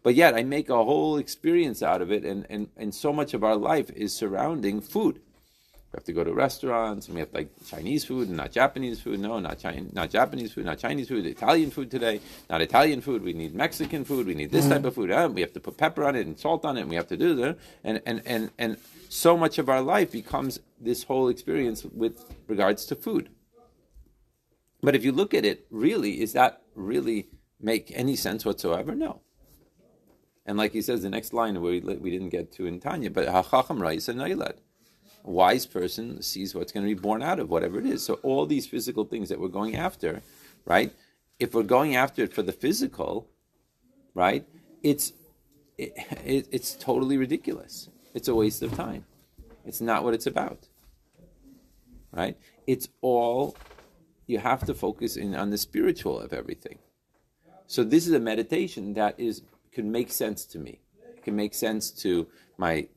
But 0.02 0.14
yet 0.14 0.34
I 0.34 0.42
make 0.42 0.68
a 0.68 0.84
whole 0.84 1.16
experience 1.16 1.82
out 1.82 2.02
of 2.02 2.10
it, 2.10 2.24
and, 2.24 2.46
and, 2.50 2.68
and 2.76 2.94
so 2.94 3.12
much 3.12 3.34
of 3.34 3.44
our 3.44 3.56
life 3.56 3.90
is 3.90 4.12
surrounding 4.12 4.80
food. 4.80 5.20
We 5.92 5.96
have 5.98 6.04
to 6.04 6.12
go 6.14 6.24
to 6.24 6.32
restaurants 6.32 7.06
and 7.06 7.16
we 7.16 7.20
have 7.20 7.34
like 7.34 7.50
Chinese 7.66 8.02
food 8.06 8.28
and 8.28 8.38
not 8.38 8.50
Japanese 8.50 8.98
food. 8.98 9.20
No, 9.20 9.38
not 9.40 9.58
Chinese, 9.58 9.92
not 9.92 10.08
Japanese 10.08 10.52
food, 10.52 10.64
not 10.64 10.78
Chinese 10.78 11.08
food. 11.08 11.26
Italian 11.26 11.70
food 11.70 11.90
today, 11.90 12.18
not 12.48 12.62
Italian 12.62 13.02
food. 13.02 13.22
We 13.22 13.34
need 13.34 13.54
Mexican 13.54 14.02
food. 14.06 14.26
We 14.26 14.34
need 14.34 14.50
this 14.50 14.66
type 14.66 14.86
of 14.86 14.94
food. 14.94 15.10
Uh, 15.10 15.28
we 15.30 15.42
have 15.42 15.52
to 15.52 15.60
put 15.60 15.76
pepper 15.76 16.04
on 16.04 16.16
it 16.16 16.26
and 16.26 16.38
salt 16.38 16.64
on 16.64 16.78
it. 16.78 16.82
And 16.82 16.88
we 16.88 16.96
have 16.96 17.08
to 17.08 17.16
do 17.18 17.34
that. 17.34 17.58
And 17.84 18.00
and 18.06 18.22
and 18.24 18.50
and 18.58 18.78
so 19.12 19.36
much 19.36 19.58
of 19.58 19.68
our 19.68 19.82
life 19.82 20.10
becomes 20.10 20.58
this 20.80 21.02
whole 21.02 21.28
experience 21.28 21.84
with 21.84 22.34
regards 22.48 22.86
to 22.86 22.94
food. 22.94 23.28
But 24.80 24.96
if 24.96 25.04
you 25.04 25.12
look 25.12 25.34
at 25.34 25.44
it, 25.44 25.66
really, 25.70 26.22
is 26.22 26.32
that 26.32 26.62
really 26.74 27.28
make 27.60 27.92
any 27.94 28.16
sense 28.16 28.46
whatsoever? 28.46 28.94
No. 28.94 29.20
And 30.46 30.56
like 30.56 30.72
he 30.72 30.80
says, 30.80 31.02
the 31.02 31.10
next 31.10 31.34
line 31.34 31.60
we, 31.60 31.80
we 31.80 32.10
didn't 32.10 32.30
get 32.30 32.52
to 32.52 32.64
in 32.64 32.80
Tanya, 32.80 33.10
but 33.10 33.28
hachacham 33.28 33.82
raisa 33.82 34.14
nailad. 34.14 34.54
A 35.24 35.30
wise 35.30 35.66
person 35.66 36.22
sees 36.22 36.54
what's 36.54 36.72
going 36.72 36.88
to 36.88 36.94
be 36.94 36.98
born 36.98 37.22
out 37.22 37.38
of 37.38 37.50
whatever 37.50 37.78
it 37.78 37.86
is. 37.86 38.02
So 38.02 38.14
all 38.22 38.46
these 38.46 38.66
physical 38.66 39.04
things 39.04 39.28
that 39.28 39.38
we're 39.38 39.48
going 39.48 39.76
after, 39.76 40.22
right? 40.64 40.90
If 41.38 41.52
we're 41.52 41.64
going 41.64 41.94
after 41.94 42.22
it 42.22 42.32
for 42.32 42.42
the 42.42 42.52
physical, 42.52 43.28
right? 44.14 44.46
It's 44.82 45.12
it, 45.76 45.92
it, 46.24 46.48
it's 46.50 46.74
totally 46.74 47.18
ridiculous. 47.18 47.90
It's 48.14 48.28
a 48.28 48.34
waste 48.34 48.62
of 48.62 48.74
time. 48.74 49.04
It's 49.64 49.80
not 49.80 50.04
what 50.04 50.14
it's 50.14 50.26
about. 50.26 50.68
Right? 52.12 52.36
It's 52.66 52.88
all 53.00 53.56
you 54.26 54.38
have 54.38 54.64
to 54.66 54.74
focus 54.74 55.16
in 55.16 55.34
on 55.34 55.50
the 55.50 55.58
spiritual 55.58 56.20
of 56.20 56.32
everything. 56.32 56.78
So 57.66 57.84
this 57.84 58.06
is 58.06 58.12
a 58.12 58.20
meditation 58.20 58.94
that 58.94 59.18
is 59.18 59.42
can 59.72 59.90
make 59.90 60.10
sense 60.10 60.44
to 60.46 60.58
me. 60.58 60.80
It 61.16 61.22
can 61.22 61.34
make 61.34 61.54
sense 61.54 61.90
to 62.02 62.26
my 62.58 62.88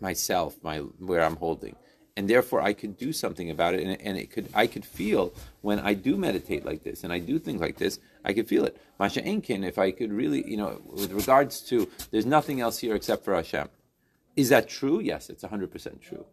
myself, 0.00 0.56
my 0.62 0.78
where 0.78 1.22
I'm 1.22 1.36
holding. 1.36 1.76
And 2.16 2.28
therefore 2.28 2.60
I 2.62 2.72
could 2.72 2.96
do 2.96 3.12
something 3.12 3.50
about 3.50 3.74
it 3.74 3.82
and, 3.82 4.00
and 4.00 4.16
it 4.16 4.30
could 4.30 4.48
I 4.54 4.66
could 4.66 4.84
feel 4.84 5.32
when 5.60 5.78
I 5.78 5.94
do 5.94 6.16
meditate 6.16 6.64
like 6.64 6.82
this 6.82 7.04
and 7.04 7.12
I 7.12 7.18
do 7.18 7.38
things 7.38 7.60
like 7.60 7.76
this, 7.76 8.00
I 8.24 8.32
could 8.32 8.48
feel 8.48 8.64
it. 8.64 8.76
Masha 8.98 9.22
Enkin, 9.22 9.64
if 9.64 9.78
I 9.78 9.90
could 9.90 10.12
really, 10.12 10.48
you 10.48 10.56
know, 10.56 10.80
with 10.86 11.12
regards 11.12 11.60
to 11.68 11.88
there's 12.10 12.26
nothing 12.26 12.60
else 12.60 12.78
here 12.78 12.94
except 12.94 13.24
for 13.24 13.34
Hashem. 13.34 13.68
Is 14.36 14.50
that 14.50 14.68
true? 14.68 15.00
Yes, 15.00 15.30
it's 15.30 15.42
100% 15.42 16.00
true. 16.00 16.26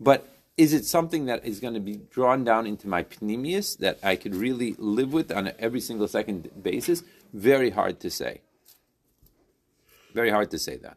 But 0.00 0.26
is 0.56 0.72
it 0.72 0.84
something 0.84 1.26
that 1.26 1.44
is 1.44 1.60
going 1.60 1.74
to 1.74 1.80
be 1.80 2.00
drawn 2.10 2.42
down 2.42 2.66
into 2.66 2.88
my 2.88 3.04
pnimius 3.04 3.78
that 3.78 3.98
I 4.02 4.16
could 4.16 4.34
really 4.34 4.74
live 4.78 5.12
with 5.12 5.30
on 5.30 5.52
every 5.58 5.80
single 5.80 6.08
second 6.08 6.50
basis? 6.62 7.04
Very 7.32 7.70
hard 7.70 8.00
to 8.00 8.10
say. 8.10 8.40
Very 10.14 10.30
hard 10.30 10.50
to 10.50 10.58
say 10.58 10.76
that. 10.78 10.96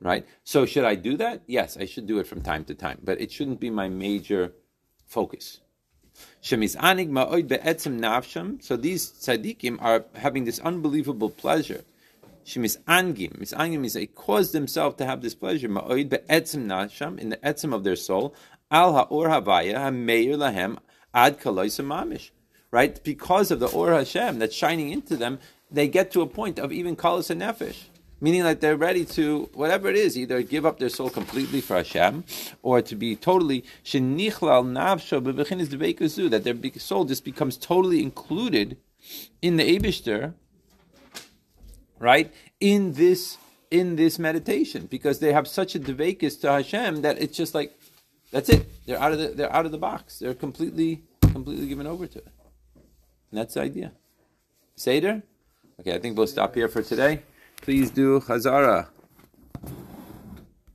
Right? 0.00 0.24
So, 0.44 0.64
should 0.64 0.84
I 0.84 0.94
do 0.94 1.16
that? 1.16 1.42
Yes, 1.46 1.76
I 1.76 1.84
should 1.84 2.06
do 2.06 2.20
it 2.20 2.26
from 2.28 2.40
time 2.40 2.64
to 2.66 2.74
time, 2.74 3.00
but 3.02 3.20
it 3.20 3.32
shouldn't 3.32 3.58
be 3.58 3.68
my 3.68 3.88
major 3.88 4.52
focus. 5.06 5.60
So 6.40 6.56
these 6.56 6.70
tzaddikim 9.10 9.78
are 9.80 10.04
having 10.14 10.44
this 10.44 10.58
unbelievable 10.60 11.30
pleasure. 11.30 11.84
Shemisangim. 12.48 13.38
Misangim 13.38 13.80
means 13.80 13.92
they 13.92 14.06
caused 14.06 14.52
themselves 14.52 14.96
to 14.96 15.04
have 15.04 15.20
this 15.20 15.34
pleasure. 15.34 15.68
Ma'oid 15.68 16.08
be'etzim 16.08 16.66
nasham 16.66 17.18
in 17.18 17.28
the 17.28 17.36
etzim 17.38 17.74
of 17.74 17.84
their 17.84 17.96
soul. 17.96 18.34
Al 18.70 18.94
ha'or 18.94 19.28
havaya 19.28 19.74
ha'meir 19.74 20.34
lahem 20.34 20.78
ad 21.12 21.38
kaloisa 21.38 21.84
mamish. 21.84 22.30
Right? 22.70 23.02
Because 23.04 23.50
of 23.50 23.60
the 23.60 23.68
or 23.68 23.92
Hashem 23.92 24.38
that's 24.38 24.54
shining 24.54 24.90
into 24.90 25.16
them, 25.16 25.38
they 25.70 25.88
get 25.88 26.10
to 26.12 26.22
a 26.22 26.26
point 26.26 26.58
of 26.58 26.72
even 26.72 26.96
kalos 26.96 27.30
and 27.30 27.42
nefesh 27.42 27.88
meaning 28.20 28.42
that 28.42 28.60
they're 28.60 28.76
ready 28.76 29.04
to 29.04 29.48
whatever 29.54 29.88
it 29.88 29.96
is, 29.96 30.18
either 30.18 30.42
give 30.42 30.66
up 30.66 30.78
their 30.78 30.88
soul 30.88 31.10
completely 31.10 31.60
for 31.60 31.76
Hashem, 31.76 32.24
or 32.62 32.82
to 32.82 32.96
be 32.96 33.14
totally 33.14 33.64
that 33.92 36.40
their 36.44 36.80
soul 36.80 37.04
just 37.04 37.24
becomes 37.24 37.56
totally 37.56 38.02
included 38.02 38.76
in 39.40 39.56
the 39.56 39.78
Abishter, 39.78 40.34
right? 41.98 42.32
In 42.60 42.92
this 42.94 43.38
in 43.70 43.96
this 43.96 44.18
meditation, 44.18 44.86
because 44.86 45.18
they 45.18 45.32
have 45.32 45.46
such 45.46 45.74
a 45.74 45.80
devekus 45.80 46.40
to 46.40 46.50
Hashem 46.50 47.02
that 47.02 47.20
it's 47.20 47.36
just 47.36 47.54
like 47.54 47.78
that's 48.30 48.48
it. 48.48 48.66
They're 48.86 49.00
out 49.00 49.12
of 49.12 49.18
the 49.18 49.28
they're 49.28 49.52
out 49.52 49.66
of 49.66 49.72
the 49.72 49.78
box. 49.78 50.18
They're 50.18 50.34
completely 50.34 51.02
completely 51.20 51.66
given 51.66 51.86
over 51.86 52.06
to 52.06 52.18
it. 52.18 52.28
And 53.30 53.38
that's 53.38 53.54
the 53.54 53.62
idea. 53.62 53.92
Seder? 54.76 55.22
Okay, 55.80 55.94
I 55.94 55.98
think 55.98 56.16
we'll 56.16 56.26
stop 56.26 56.54
here 56.54 56.68
for 56.68 56.82
today. 56.82 57.22
Please 57.60 57.90
do 57.90 58.20
Chazara. 58.20 58.88